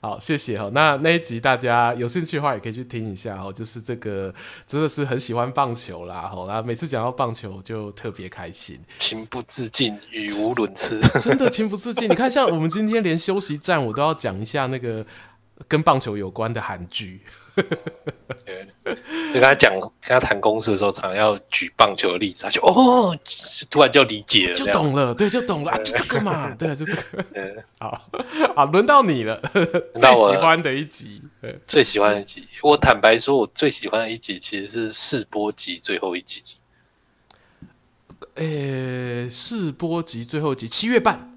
[0.06, 0.70] 好，谢谢哈。
[0.72, 3.52] 那那一集大家有兴趣的话，也可以去听一下哦。
[3.52, 4.32] 就是这个
[4.66, 6.46] 真的是很喜欢棒球啦，哈。
[6.46, 12.08] 然后每次讲到棒球就特别开心，情不自禁，语无伦次， 真的情不自禁。
[12.08, 15.04] 你看，像我们今天连休息站，我都要讲一下那个。
[15.68, 17.18] 跟棒球有关的韩剧，
[19.32, 23.16] 就跟他讲，跟他谈公司的时候，常常要举棒球的例子，他就哦，
[23.68, 27.02] 突然就理解了，就懂了，对，就懂了啊，就这个嘛，对啊，就这个。
[27.80, 28.08] 好，
[28.54, 29.40] 好，轮到你了，
[29.94, 31.22] 最喜欢的一集，
[31.66, 36.42] 最喜欢的一集，我坦白说，我最喜欢的一集其实是试播集最后一集。
[38.34, 41.36] 呃，试播集最后一集，七月半，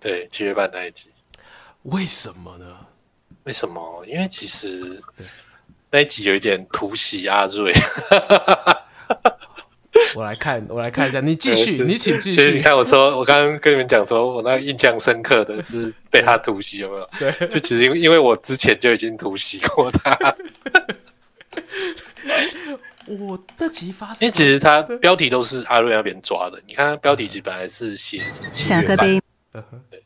[0.00, 1.10] 对，七月半那一集，
[1.82, 2.76] 为什么呢？
[3.44, 4.04] 为什么？
[4.06, 5.00] 因为其实
[5.90, 7.72] 那一集有一点突袭阿瑞。
[10.14, 11.20] 我来看，我来看一下。
[11.20, 12.52] 你继续，你请继续。
[12.52, 17.08] 你看，我说，我刚刚跟你们讲，说我那个印象深刻的是被他突袭，有没有？
[17.18, 20.16] 对，就其实因为因为我之前就已经突袭过他。
[23.06, 26.62] 我的集发生，因为其实他标题都是阿瑞那边抓的。
[26.66, 28.18] 你看，他标题其实本来是写
[28.52, 29.20] 七月半，
[29.90, 30.02] 对。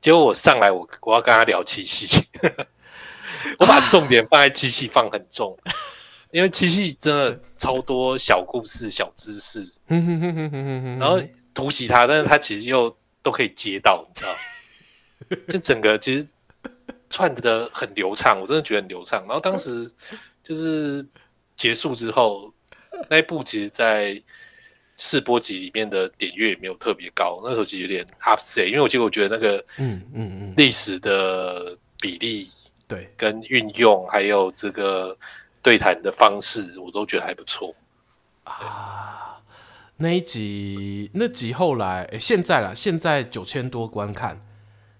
[0.00, 2.06] 结果我上来，我我要跟他聊七夕。
[3.58, 5.56] 我把重点放在七夕放很重，
[6.30, 9.64] 因为七夕真的超多小故事、小知识。
[9.86, 11.20] 然后
[11.54, 14.32] 突袭他，但是他其实又都可以接到，你知道？
[15.48, 16.26] 就整个其实
[17.10, 19.24] 串的很流畅，我真的觉得很流畅。
[19.26, 19.90] 然后当时
[20.42, 21.06] 就是
[21.56, 22.52] 结束之后，
[23.08, 24.20] 那一部其实，在
[24.96, 32.48] 试播集里面的点阅也没有特别高，那时候其实有点 upset，因为我结果我觉得那个嗯嗯嗯历史的比例
[32.88, 33.10] 对。
[33.16, 35.16] 跟运用还有这个
[35.62, 37.74] 对谈的方式，我都觉得还不错。
[38.44, 39.40] 啊。
[39.96, 44.36] 那一集那集后来诶现在啦，现在九千多观看，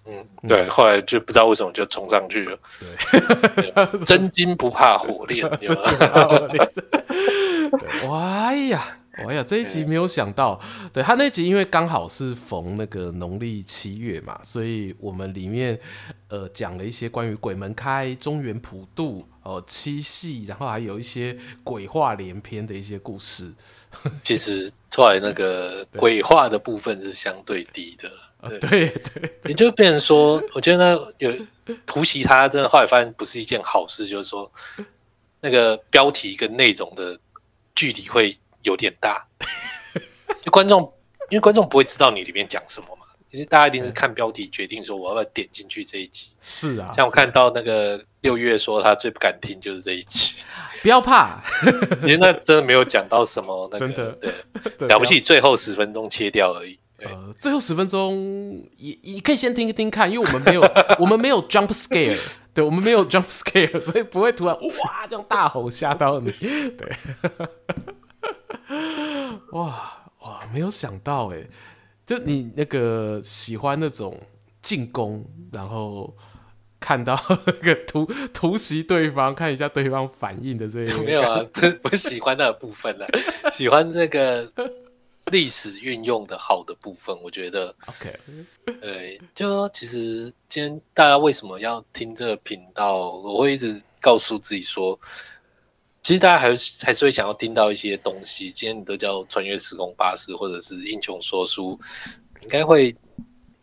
[0.05, 6.69] 嗯对，嗯后来就不知道为什么就冲上去了，对， 真金不怕火炼， 真金不怕火炼，
[7.77, 8.81] 对，哎呀。
[9.17, 10.59] 哎呀，这一集没有想到，
[10.91, 15.79] 对，他那集因为刚好是逢那个农历七月嘛，所以我们里面
[16.27, 23.53] 呃讲了一些关于鬼门开、中原普渡、哦、呃、七夕，然后还有一些鬼话连篇的一些故事。
[24.25, 31.33] 其实后来那个鬼话的部分是相对低的，对对也就变成说，我觉得那有
[31.85, 34.51] 突袭他，真的后来发现不是一件好事，就是说
[35.39, 37.17] 那个标题跟内容的
[37.73, 38.37] 距离会。
[38.65, 39.25] 有点大，
[40.43, 40.81] 就观众，
[41.29, 46.31] 因为观众不会知道你里面讲什么嘛，其实大家一定是看标题决定说我要不要点进去这一集。
[46.41, 50.35] 是啊，像我看到那个六月说他最不敢听就是这一集，
[50.81, 51.41] 不要怕，
[52.03, 54.11] 因为那真的没有讲到什么，那个，真的。
[54.13, 54.31] 对，
[54.77, 56.79] 对了不起，最后十分钟切掉而已。
[56.99, 60.61] 呃，最后十分钟也你可以先听一听看，因为我们没有
[60.97, 62.17] 我们没有 jump scare，
[62.53, 66.89] 对，我们没有 jump scare，所以不会突然哇这样大吼吓到你，对。
[69.55, 70.43] 哇哇！
[70.53, 71.41] 没有想到哎，
[72.05, 74.19] 就你那个喜欢那种
[74.61, 76.13] 进攻，然后
[76.77, 81.41] 看到 那个突突袭对方，看一下对方反应的这一 没有啊？
[81.53, 83.49] 不不喜欢那个部分呢、啊？
[83.55, 84.51] 喜欢这个
[85.31, 88.13] 历史运用的好的部分，我觉得 OK。
[88.81, 93.11] 对，就其实今天大家为什么要听这个频道？
[93.11, 94.99] 我会一直告诉自己说。
[96.05, 98.51] 其实大家还是还是会想要听到一些东西。
[98.51, 101.79] 今天你都叫穿越时空巴士或者是英雄说书，
[102.43, 102.95] 应该会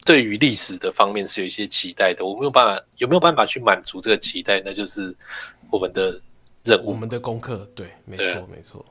[0.05, 2.27] 对于历史的方面是有一些期待的。
[2.27, 4.61] 我没有办法，有没有办法去满足这个期待？
[4.65, 5.15] 那就是
[5.71, 6.21] 我们的
[6.65, 7.65] 任务，我们的功课。
[7.77, 8.85] 对，没错，没错。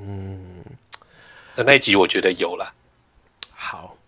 [0.00, 0.62] 嗯，
[1.56, 2.72] 那那一集我觉得有了。
[3.50, 3.98] 好，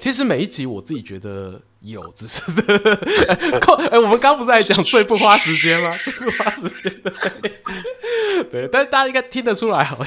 [0.00, 2.42] 其实每一集我自己觉得有， 只是
[3.90, 5.96] 哎、我们刚不是还讲最不花时间吗？
[6.04, 7.12] 最不花时间的。
[8.50, 10.06] 对，但是大家应该听得出来哦。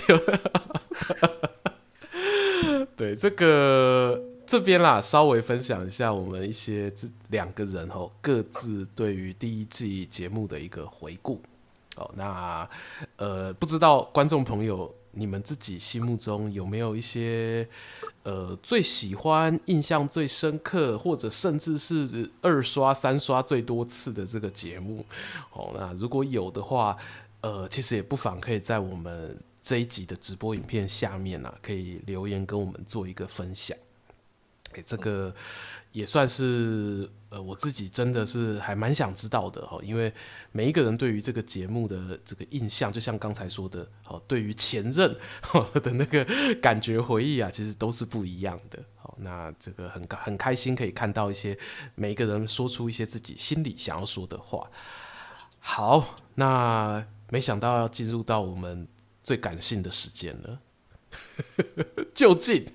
[2.95, 11.41] 对，这个这边啦，稍微分享一下我们一些这两个人哦，各自对于第一季节目的一个回顾。
[11.97, 12.67] 哦，那
[13.17, 17.67] 呃，不知道观众朋友你们自己心目中有没有一些
[18.23, 25.05] 呃最喜欢、印象最深刻，或者甚至是二刷、三刷最多次的这个节目？
[25.53, 26.97] 哦，那如果有的话。
[27.43, 33.75] 呃，其实也不妨可以在我们这一集的直播影片下面啊，可以留言跟我们做一个分享。
[34.73, 35.33] 哎，这个
[35.91, 40.13] 也算是呃，我自己真的是还蛮想知道的哈，因为
[40.51, 45.15] 每一个人对于这个节目的这个印象，就像刚才说的，哦，对于前任
[45.73, 46.25] 的那个
[46.61, 48.79] 感觉回忆啊，其实都是不一样的。
[48.95, 51.57] 好，那这个很很开心可以看到一些
[51.95, 54.69] 每一个人说出一些自己心里想要说的话。
[55.59, 57.05] 好，那。
[57.33, 58.85] 没想到要进入到我们
[59.23, 60.59] 最感性的时间了，
[62.13, 62.65] 究竟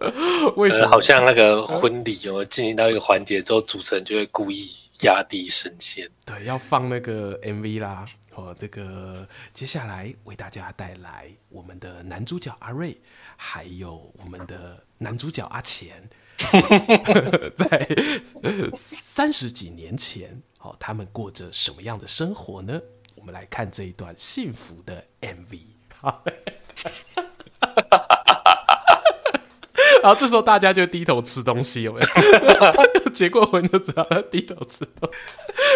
[0.56, 0.88] 为什么？
[0.88, 4.70] 好像那个婚礼哦，进行到一个环节之后，主持人就会故意
[5.00, 8.04] 压低声线，对，要放那个 MV 啦。
[8.34, 12.96] 哦，这个接下来为大家带来我们的男主角阿瑞，
[13.36, 16.08] 还有我们的男主角阿钱，
[17.56, 17.88] 在
[18.74, 22.80] 三十几年前，哦，他们过着什么样的生活呢？
[23.14, 25.60] 我们来看这一段幸福的 MV。
[27.90, 29.02] 好，
[30.02, 32.06] 然后这时候大家就低头吃东西，有没有？
[33.12, 35.16] 结过婚就知道要低头吃东西。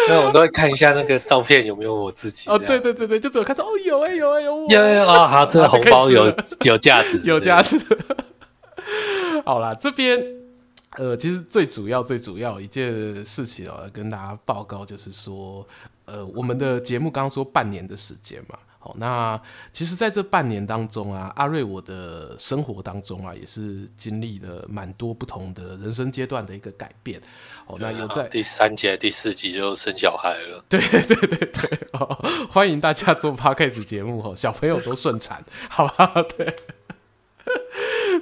[0.09, 2.49] 那我们都会看一下那个照片有没有我自己。
[2.49, 4.72] 哦，对对对对，就只有看说哦，有哎有哎有我。
[4.72, 7.78] 有有啊，好，这个 红包有有价值，有价值。
[9.44, 10.24] 好啦，这边
[10.97, 15.66] 呃，其实最主要最主要一件事情哦，跟大家报告就是说。
[16.07, 18.57] 呃，我们的节目刚刚说半年的时间嘛，
[18.87, 19.41] 好，那
[19.72, 27.20] 其实在这半年当中啊，阿瑞我的生活当中啊，也是经历了蛮多不同的人生阶段的一个改变。
[27.66, 30.64] 哦，那有在第三集、第四集就生小孩了。
[30.70, 32.07] 对对对对，哦，
[32.49, 36.22] 欢迎大家做 Podcast 节目哦，小朋友都顺产，好吧？
[36.39, 36.57] 对，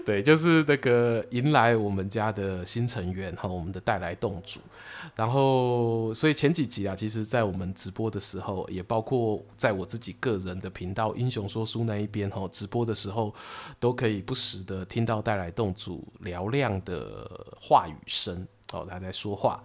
[0.06, 4.60] 对，就是那个迎来我们家的新成员哈，我们的带来洞主。
[5.16, 13.32] 然后，所以前几集啊，其实，在我们直播的时候，也包括在我自己个人的频道“英雄说书”那一边哈，直播的时候，
[13.78, 19.62] 都可以不时的听到带来洞主嘹亮的话语声哦，他在说话。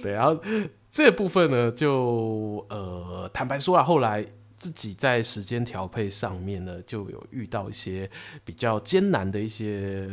[0.00, 0.40] 对，然后
[0.88, 4.24] 这部分呢，就呃，坦白说啊，后来
[4.58, 8.08] 自己在时间调配上面呢，就有遇到一些
[8.44, 10.08] 比较艰难的一些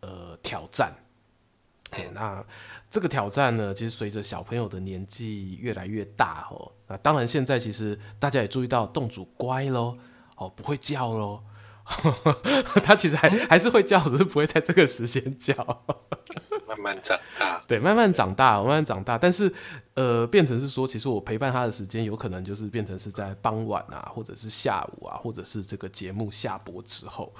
[0.00, 0.94] 呃挑战。
[1.94, 2.42] 嘿，那
[2.90, 9.98] 这个挑战呢，其实随着小朋友的年纪越来越大哦，那当然现在其实大家也注意到，洞主乖咯，
[10.36, 11.44] 哦，不会叫咯。
[12.82, 15.54] 他其实还还是会叫，只是不会在这个时间叫。
[16.66, 19.18] 慢慢长大，对，慢慢长大，慢慢长大。
[19.18, 19.52] 但是，
[19.92, 27.34] 呃，变成是说，其实我陪伴他的时间，有可能就是变成是在傍晚啊，或者是下午啊，或者是这个节目下播之后。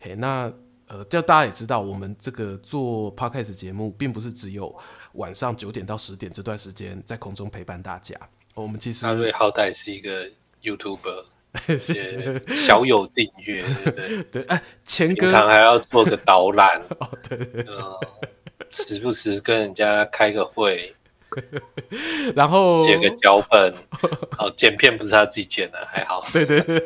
[0.00, 0.52] 嘿，那。
[0.92, 4.78] 呃，就大家也知道，我们这个做 podcast 节目，并不是只有
[5.14, 8.14] 晚上九点到十点这段时间在空中陪伴大家。
[8.52, 10.28] 我们其实阿瑞好歹是一个
[10.62, 11.24] YouTuber，
[11.78, 14.22] 谢谢小有订阅，对对？
[14.30, 17.98] 对，哎，前哥常还要做个导览， 哦，对对，对，嗯，
[18.70, 20.94] 时不时跟人家开个会。
[22.34, 23.74] 然后写个脚本，
[24.38, 26.26] 哦，剪片不是他自己剪的，还好。
[26.32, 26.82] 对 对对，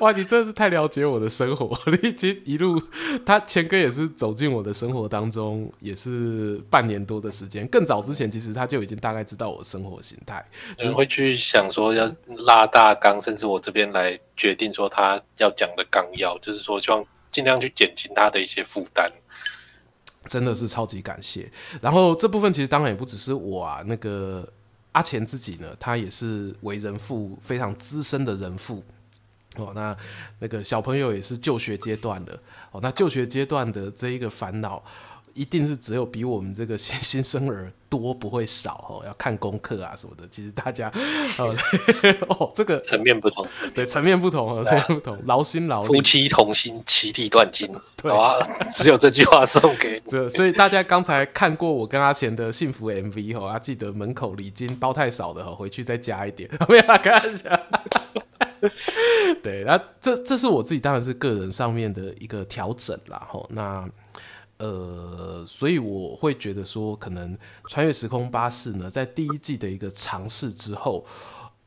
[0.00, 2.80] 哇，你真的是太了解我的生活， 你已经一路，
[3.24, 7.66] 他前哥也是走进我的生活当中，也是半年多的时间。
[7.68, 10.44] 更早之前，其实他就已经大概知道我的生活形态，
[10.78, 12.10] 只会去想说要
[12.46, 19.10] 拉大纲，甚至我这边来决定说他要讲的纲要，就是说希望尽量去减轻他的一些负担。
[20.28, 21.50] 真的是超级感谢，
[21.80, 24.46] 然后这部分其实当然也不只是我啊，那个
[24.92, 28.82] 阿钱自己呢，他也是为人父非常资深的人父
[29.56, 29.96] 哦，那
[30.38, 32.38] 那个小朋友也是就学阶段的
[32.70, 34.82] 哦，那就学阶段的这一个烦恼。
[35.36, 40.26] 一定是只有比我们这个新 新生儿多不会少哦，要看功课啊什么的。
[40.28, 40.90] 其实大家，
[41.38, 41.54] 呃
[42.28, 47.70] 哦，这个层面不同，对，层面不同，层面不同，劳心劳力，夫妻同心，其利断金。
[48.02, 48.34] 对啊，
[48.72, 50.28] 只有这句话送给这。
[50.28, 56.48] 所以大家刚才看过我跟阿钱的幸福 MV 哦，啊记得门口礼金包太少的哦，回去再加一点。
[56.68, 57.60] 没有看一下。
[59.42, 63.26] 对，那这这是我自己当然是个人上面的一个调整啦。
[63.30, 63.88] 吼，那。
[64.58, 67.36] 呃，所以我会觉得说，可能
[67.66, 71.04] 穿越时空巴士呢，在第一季的一个尝试之后，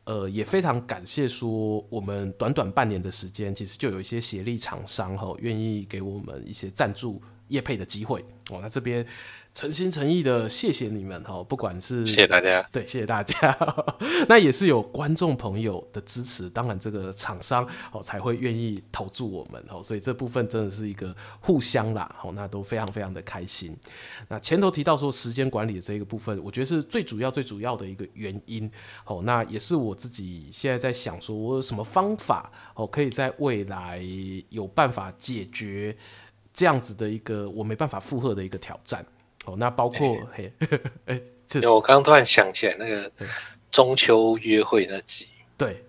[0.06, 8.26] 呃，也非常感谢说，我们短短半年的时间，其实就有一些协力厂商哈，愿意给我们一些赞助业配的机会。
[8.50, 9.06] 哦，那这边。
[9.54, 13.58] 诚心诚意的谢谢你们哈，不管是谢谢大家，对，谢谢大家。
[14.30, 23.76] 那也是有观众朋友的支持，当然这个厂商哦才会愿意投注我们哦，所以这部分真的是一个互相啦，好，那都非常非常的开心。
[24.30, 28.72] 那前头提到说时间管理的这个部分，我觉得是最主要最主要的一个原因
[29.06, 34.02] 哦，那也是我自己现在在想说，我有什么方法哦，可以在未来
[34.50, 35.98] 有办法解决
[36.54, 39.06] 这样子的一个我没办法负荷的一个挑战。
[39.50, 40.52] 哦，那包括嘿，
[41.06, 41.20] 哎，
[41.68, 43.12] 我刚刚突然想起来那个
[43.72, 45.28] 中秋约会那集，
[45.58, 45.84] 对，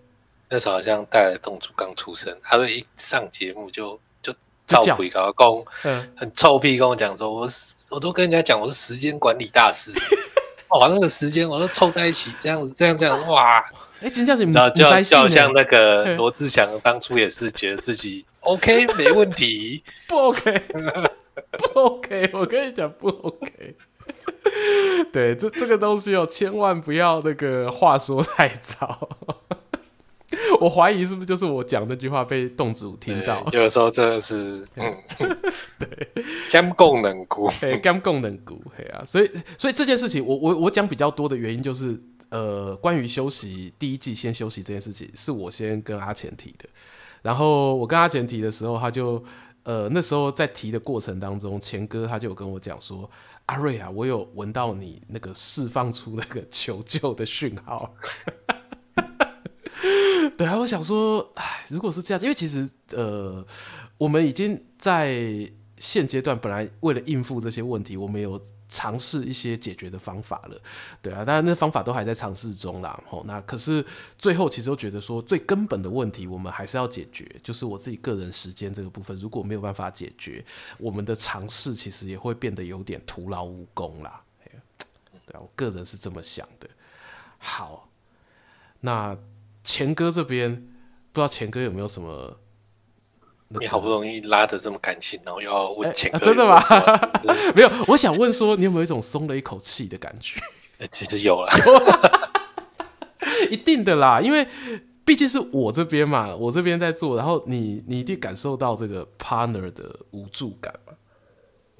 [0.48, 4.34] 那时候好像带来洞主刚出生，他说一上节目就就
[4.66, 7.48] 照鬼搞工，嗯，很臭屁跟我讲说，我
[7.90, 9.92] 我都跟人家讲我是时间管理大师，
[10.70, 13.62] 哇，那个时间我都凑在一起，这样子这样这样，哇，
[14.00, 14.52] 哎，真叫什么？
[14.54, 20.62] 然后就就像那个 罗志祥当初也是觉得自己 OK 没问题， 不 OK。
[21.58, 23.76] 不 OK，我跟你讲不 OK。
[25.12, 29.08] 对，这这个东西哦，千万不要那个话说太早。
[30.60, 33.44] 我怀疑是不是就是我讲那句话被洞主听到？
[33.52, 34.96] 有的时候真的是，嗯，
[35.78, 36.08] 对，
[36.50, 46.68] 肝功能谷，哎，肝功能顾，嘿啊，所以所以这件事情，我我我讲比较多的原因就是，呃，关于休息第一季先休息这件事情，是我先跟阿钱提的。
[47.22, 49.22] 然后我跟阿钱提的时候，他就。
[49.70, 53.08] 呃，那时候在提的过程当中，钱哥他就有跟我讲说
[53.46, 57.94] ：“阿瑞啊，我有闻到你那个释放出那个求救的讯号。
[60.36, 63.46] ”对啊，我想说，哎，如果是这样，因为其实呃，
[63.96, 65.14] 我们已经在
[65.78, 68.42] 现阶段本来为了应付这些问题，我们有。
[68.70, 70.60] 尝试一些解决的方法了，
[71.02, 73.02] 对啊，当然那方法都还在尝试中啦。
[73.08, 73.84] 吼，那可是
[74.16, 80.44] 最后其实都觉得说，最根本的问题我们还是要解决，就是我自己个人时间这个部分，如果没有办法解决，
[80.78, 84.22] 我们的尝试其实也会变得有点徒劳无功啦。
[85.26, 86.68] 对啊，我个人是这么想的。
[87.38, 87.88] 好，
[88.80, 89.16] 那
[89.64, 90.54] 钱哥这边
[91.12, 92.38] 不知道钱哥有没有什么
[93.58, 96.62] 你好不容易拉的这么感情，然后又要问钱、欸啊，真的吗？
[97.56, 100.38] 没有，我想问说，你有没有一种松了一口气的感觉？
[100.78, 101.50] 欸、 其实有了，
[103.50, 104.46] 一定的啦，因为
[105.04, 110.92] 毕竟是我这边嘛，我这边在做，然后你你一定感受到这个 partner 的无助感嘛。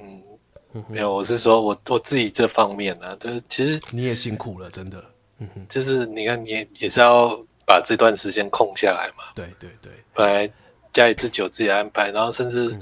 [0.00, 5.04] 嗯，没有，我是说我我自己这方面呢、啊，就是其实你也辛苦了，真的。
[5.38, 9.22] 嗯哼，就是你看，你也也是要把这段时间空下来嘛。
[9.36, 10.50] 对对对，本来。
[10.92, 12.78] 家里自己有自己的安排，然后甚至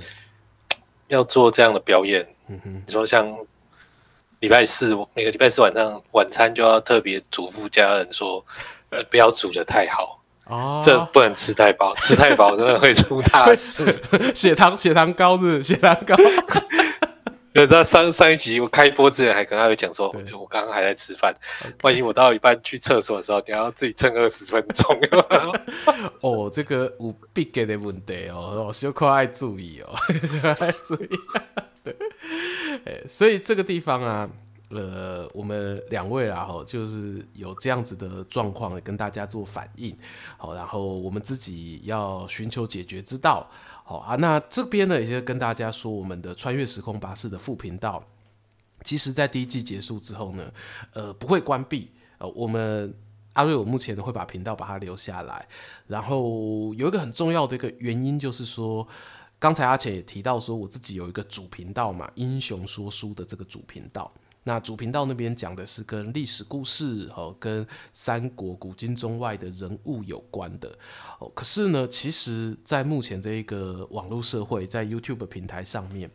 [1.09, 2.27] 要做这样的表演。
[2.49, 3.27] 嗯哼，你说像
[4.41, 8.45] 礼拜四，每个礼拜四晚上晚餐就要特别嘱咐家人说，
[8.91, 13.93] 呃，不要煮的太好哦，这不能吃太饱，吃太饱真的会出大事，
[14.35, 15.75] 血糖血糖高是是？
[15.75, 16.17] 血糖高。
[17.59, 20.07] 对，那上上一集我开播之前还跟他讲说，
[20.39, 21.35] 我刚刚还在吃饭.
[21.83, 24.97] 万一我到一半去厕所的时候，你要自己撑二十分钟。
[26.23, 29.93] 哦，这个有必给的问题哦，小可爱注意哦，
[30.61, 31.09] 爱注意。
[31.83, 31.97] 对，
[33.09, 34.31] 所以这个地方啊，
[34.71, 39.99] 呃，我们两位啊，哈，就是有这样子的状况跟大家做反应，
[40.37, 43.51] 好，然后我们自己要寻求解决之道。
[43.89, 48.05] 好啊，那这边呢，也就跟大家说，我们的穿越时空巴士的副频道，
[48.85, 50.53] 其实在第一季结束之后呢，
[50.93, 51.91] 呃，不会关闭。
[52.19, 52.95] 呃，我们
[53.33, 55.49] 阿瑞，我目前会把频道把它留下来。
[55.87, 58.87] 然后有一个很重要的一个原因，就是说，
[59.39, 64.13] 刚才阿钱也提到说，我自己有一个主频道嘛，英雄说书的这个主频道。
[64.45, 70.79] 那主频道那边讲的是跟历史故事哦，跟三国古今中外的人物有关的
[71.19, 71.31] 哦。
[71.35, 76.11] 可是呢，其实，在目前这一个网络社会，在 YouTube 平台上面，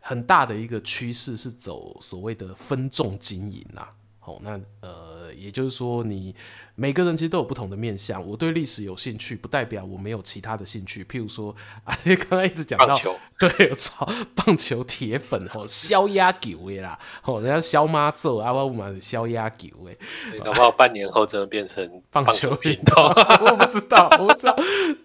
[0.00, 3.88] 很大的一个趋势是走所谓的分众经营呐。
[4.26, 6.34] 哦，那呃，也就是说，你
[6.74, 8.24] 每个人其实都有不同的面向。
[8.26, 11.04] 我对历史有兴趣，不代表我没有其他的兴趣。
[11.04, 11.54] 譬如说，
[11.84, 13.00] 啊，刚刚一直讲到，
[13.38, 24.56] 对，我操，棒球铁粉哦，消压球的啦，哦，人家消妈做啊，我嘛是萧亚球的，搞不好半年后真的变成 棒球频道，我不知道，我不知道。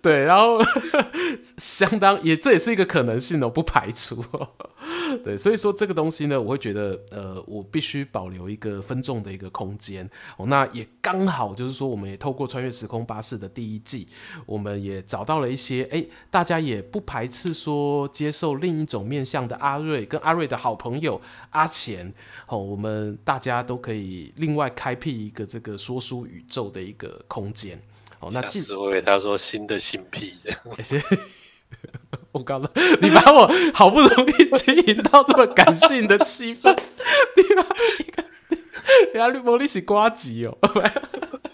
[0.01, 0.57] 对，然后
[1.57, 4.26] 相当也这也是一个可能性哦，不排除。
[5.24, 10.45] 对，所以说这个东西呢，我会觉得，呃，我必须保留一个分众的一个空间哦。
[10.47, 14.07] 那也刚好就是说，我们也透过穿越时空巴士的第一季，
[14.45, 21.20] 我们也找到了一些，哎，大家也不排斥说接受另一种面向的阿瑞，跟阿瑞的好朋友
[21.51, 22.14] 阿钱，
[22.47, 27.82] 哦，我们大家都可以另外开辟一个这个说书宇宙的一个空间。
[28.20, 30.36] 哦，那其实我以为他说新的新癖。
[32.32, 36.72] 我刚刚你，把我好不容易经营到这么感性的气氛，
[37.36, 37.63] 你把
[37.99, 38.24] 一个，
[39.13, 40.57] 你阿绿魔力是瓜吉哦。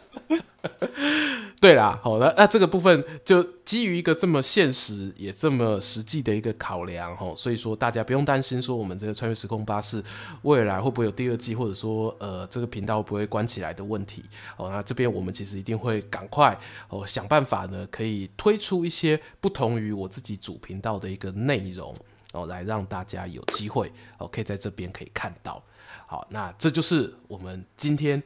[1.60, 10.04] 对啦，好的，那这个部分就基于一个这么现实也这么实际的一个考量哈，所以说大家不用担心说我们这个穿越时空巴士
[10.44, 14.24] 未来会不会有第二季，或者说呃这个频道会不会关起来的问题
[14.58, 14.70] 哦。
[14.70, 16.58] 那这边我们其实一定会赶快
[16.90, 21.96] 哦想办法呢，可以推出一些不同于我自己主频道的一个内容
[22.34, 25.64] 哦，来让大家有机会哦可以在这边可以看到。
[26.06, 28.22] 好，那这就是我们今天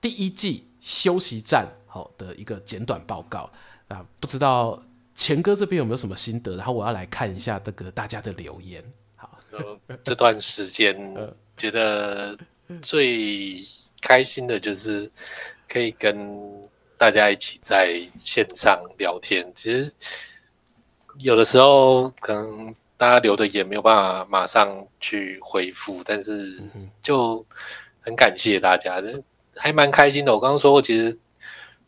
[0.00, 1.66] 第一季休息站。
[1.86, 3.48] 好的一个简短报告
[3.86, 4.82] 啊，不知道
[5.14, 6.56] 钱哥这边有没有什么心得？
[6.56, 8.82] 然后我要来看一下这个大家的留言。
[9.14, 9.38] 好，
[10.02, 10.96] 这段时间
[11.56, 12.36] 觉得
[12.82, 13.60] 最
[14.02, 15.08] 开心的就是
[15.68, 16.28] 可以跟
[16.98, 19.48] 大家一起在线上聊天。
[19.54, 19.92] 其实
[21.18, 26.60] 有的时候可能大家留的言没有办法马上去回复，但是
[27.00, 27.46] 就
[28.00, 29.00] 很感谢大家，
[29.56, 30.32] 还蛮开心的。
[30.34, 31.18] 我刚刚说过，其实。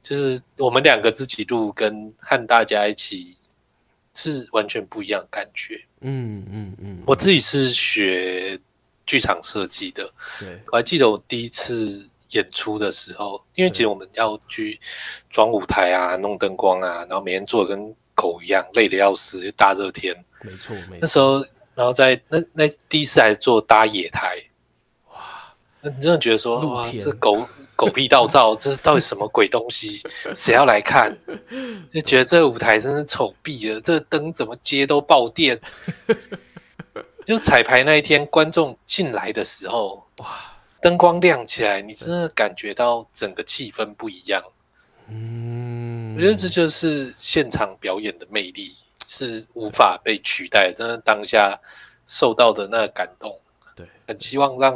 [0.03, 3.37] 就是我们两个自己录，跟和大家一起
[4.15, 5.85] 是完全不一样的感觉。
[6.01, 8.57] 嗯嗯嗯，我自己是学
[9.05, 10.09] 剧场设计的，
[10.39, 14.79] 对，我还记得我第一次演出的时候，因为其实我们要去
[15.29, 20.15] 装舞台啊、弄灯光啊，然后每天做的跟狗一样，累得要死，大热天。
[20.43, 20.99] 没错，没错。
[21.01, 21.45] 那时候，
[21.75, 24.41] 然后在那那第一次还做搭野台，
[25.97, 27.47] 你真的觉得说，哇，这狗。
[27.77, 30.03] 狗屁倒灶，这到底什么鬼东西？
[30.35, 31.15] 谁要来看？
[31.93, 35.61] 就觉得这个舞台真是丑毙了，这灯怎么接都爆电。
[37.27, 40.27] 就彩排那一天，观众进来的时候，哇，
[40.81, 44.43] 灯光亮起来，你真的感觉到整个气氛不一样。
[45.11, 48.75] 嗯，我觉得这就是现场表演的魅力，
[49.07, 50.73] 是无法被取代。
[50.73, 51.61] 真的当下
[52.07, 53.39] 受到的那个感动，
[53.77, 54.75] 对，很希望让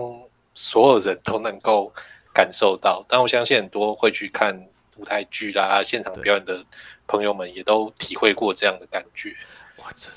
[0.54, 1.92] 所有人都能够。
[2.32, 6.64] 感受到，但我相信很多会去看舞台剧啦、现场表演的
[7.08, 9.34] 朋友们也都体会过这样的感觉。
[9.78, 10.12] 哇，这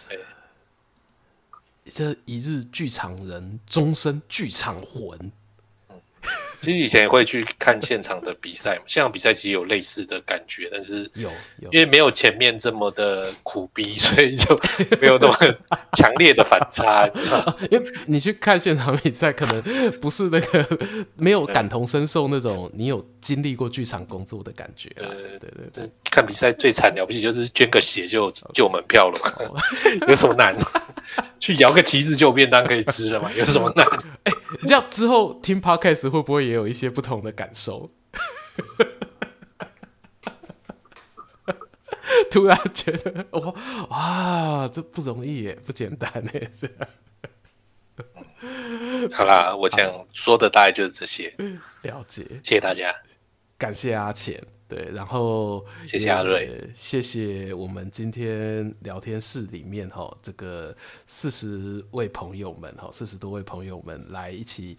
[1.90, 5.32] 这一日剧场人，终身剧场魂。
[6.62, 14.58] 其实以前也会去看现场的比赛，现场比赛其实有类似的感觉，但是有有，因为没有前面这么的苦逼， 所以就
[15.02, 15.38] 没有那么
[15.98, 17.10] 强烈的反差。
[17.70, 19.62] 因为你去看现场比赛，可能
[20.00, 20.80] 不是那个
[21.18, 24.90] 没有感同身受那种，你有经历过剧场工作的感觉。
[24.96, 29.62] 对对对对，看比赛最惨了不起就是捐个血就就门票了嘛，
[30.08, 30.56] 有什么难？
[31.40, 33.86] 去摇个旗子就有便当可以吃了嘛，有什么难？
[34.24, 34.32] 哎、
[34.66, 37.90] 这样之后听 Podcast 会不会也有一些不同的感受？
[42.30, 43.54] 突然觉得哇
[43.90, 46.52] 哇，这不容易耶，不简单耶！
[46.54, 46.88] 这样
[49.12, 51.34] 好啦，我想说的大概就是这些。
[51.82, 52.94] 了解，谢谢大家，
[53.58, 54.42] 感谢阿浅。
[54.68, 64.76] 对，然后谢谢阿瑞，谢谢我们今天聊天室里面哈，这个四十位朋友们哈，四十多位朋友们来一起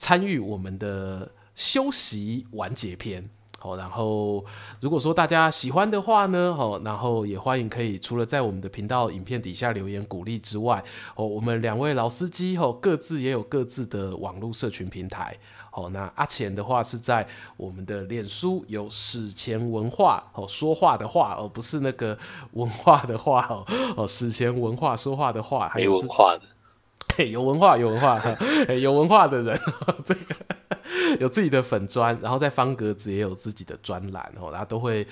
[0.00, 3.30] 参与我们的休息完结篇。
[3.62, 4.42] 好，然后
[4.80, 10.82] 如果说大家喜欢的话呢，好，然后也欢迎可以除了在我们的频道影片底下留言鼓励之外，
[11.14, 15.36] 哦，我们两位老司机吼各自也有各自的网络社群平台。
[15.70, 17.28] 好，那阿钱的话是在
[17.58, 22.18] 我们的脸书有史前文化哦，说话的话而不是那个
[22.52, 23.62] 文化的话哦
[23.94, 26.40] 哦，史前文化说话的话，还有文化的，
[27.16, 28.36] 嘿，有文化有文化，哈，
[28.80, 29.58] 有文化的人，
[30.04, 30.34] 这个。
[31.18, 35.06] 有自己的粉专，然后在方格子也有自己的专栏哦，然后都会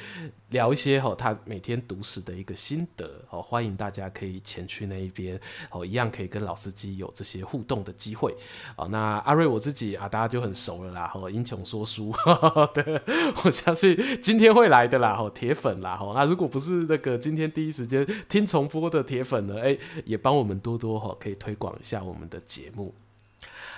[0.51, 5.39] 聊一些哦，他每天读史的一个心得哦，欢迎大家可以前去那一边
[5.71, 8.35] 哦，一样可以跟老司机有这些互动的机会
[8.77, 8.87] 哦。
[8.89, 12.15] 那阿瑞我自己啊，大家就很熟了啦，哦，英雄说书，
[12.73, 13.01] 对，
[13.45, 22.95] 我相信今天会来的啦，哦，铁粉啦，哦，那如果不是那个今天第一时间听重播的铁粉呢，哎，也帮我们多多哈，可以推广一下我们的节目。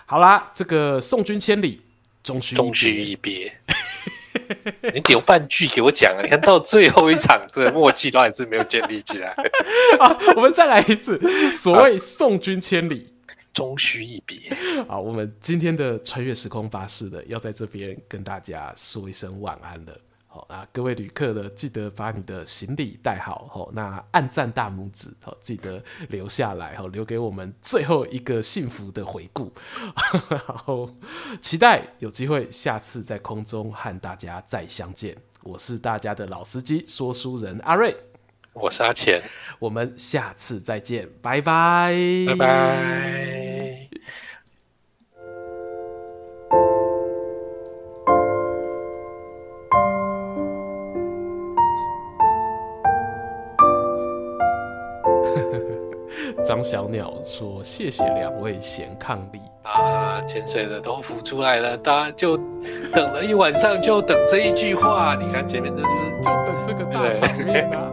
[0.06, 1.80] 好啦，这个送君千里。
[2.22, 2.40] 终
[2.74, 3.52] 须一别，
[4.94, 6.20] 你留半句给我讲啊！
[6.22, 9.34] 你看到最后一场，这个默契都还是没有建立起来。
[9.98, 11.18] 好， 我们再来一次。
[11.52, 13.06] 所谓送君千里，
[13.54, 14.54] 终须一别。
[14.86, 19.98] 好，我们今天的穿越时空巴士的要在这边跟大家说一声晚安了。
[20.32, 23.48] 好啊，各位旅客的，记得把你的行李带好。
[23.50, 29.52] 好，那按赞大拇指，好，记得留下来，好，留给我们最后一个幸福的回顾。
[30.46, 30.88] 好，
[31.42, 35.16] 期待有机会下次在空中和大家再相见。
[35.42, 37.96] 我是大家的老司机说书人阿瑞，
[38.52, 39.20] 我是阿钱，
[39.58, 41.92] 我们下次再见，拜拜，
[42.28, 43.49] 拜拜。
[56.50, 62.36] 张小鸟说：“谢谢两位贤伉俪啊，潜水的都浮出来了，大家就
[62.92, 65.14] 等了一晚上，就等这一句话。
[65.14, 67.88] 你看前面这是就等这个大场面啊！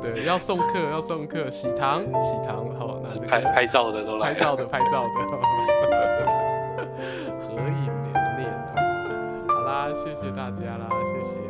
[0.00, 5.08] 对，对，要送客，要送客，喜糖，喜糖，好，那、这个、拍拍照的都来，拍照的，拍照的，
[7.42, 8.48] 合影留念。
[9.48, 11.40] 好啦，谢谢大家啦，谢谢。”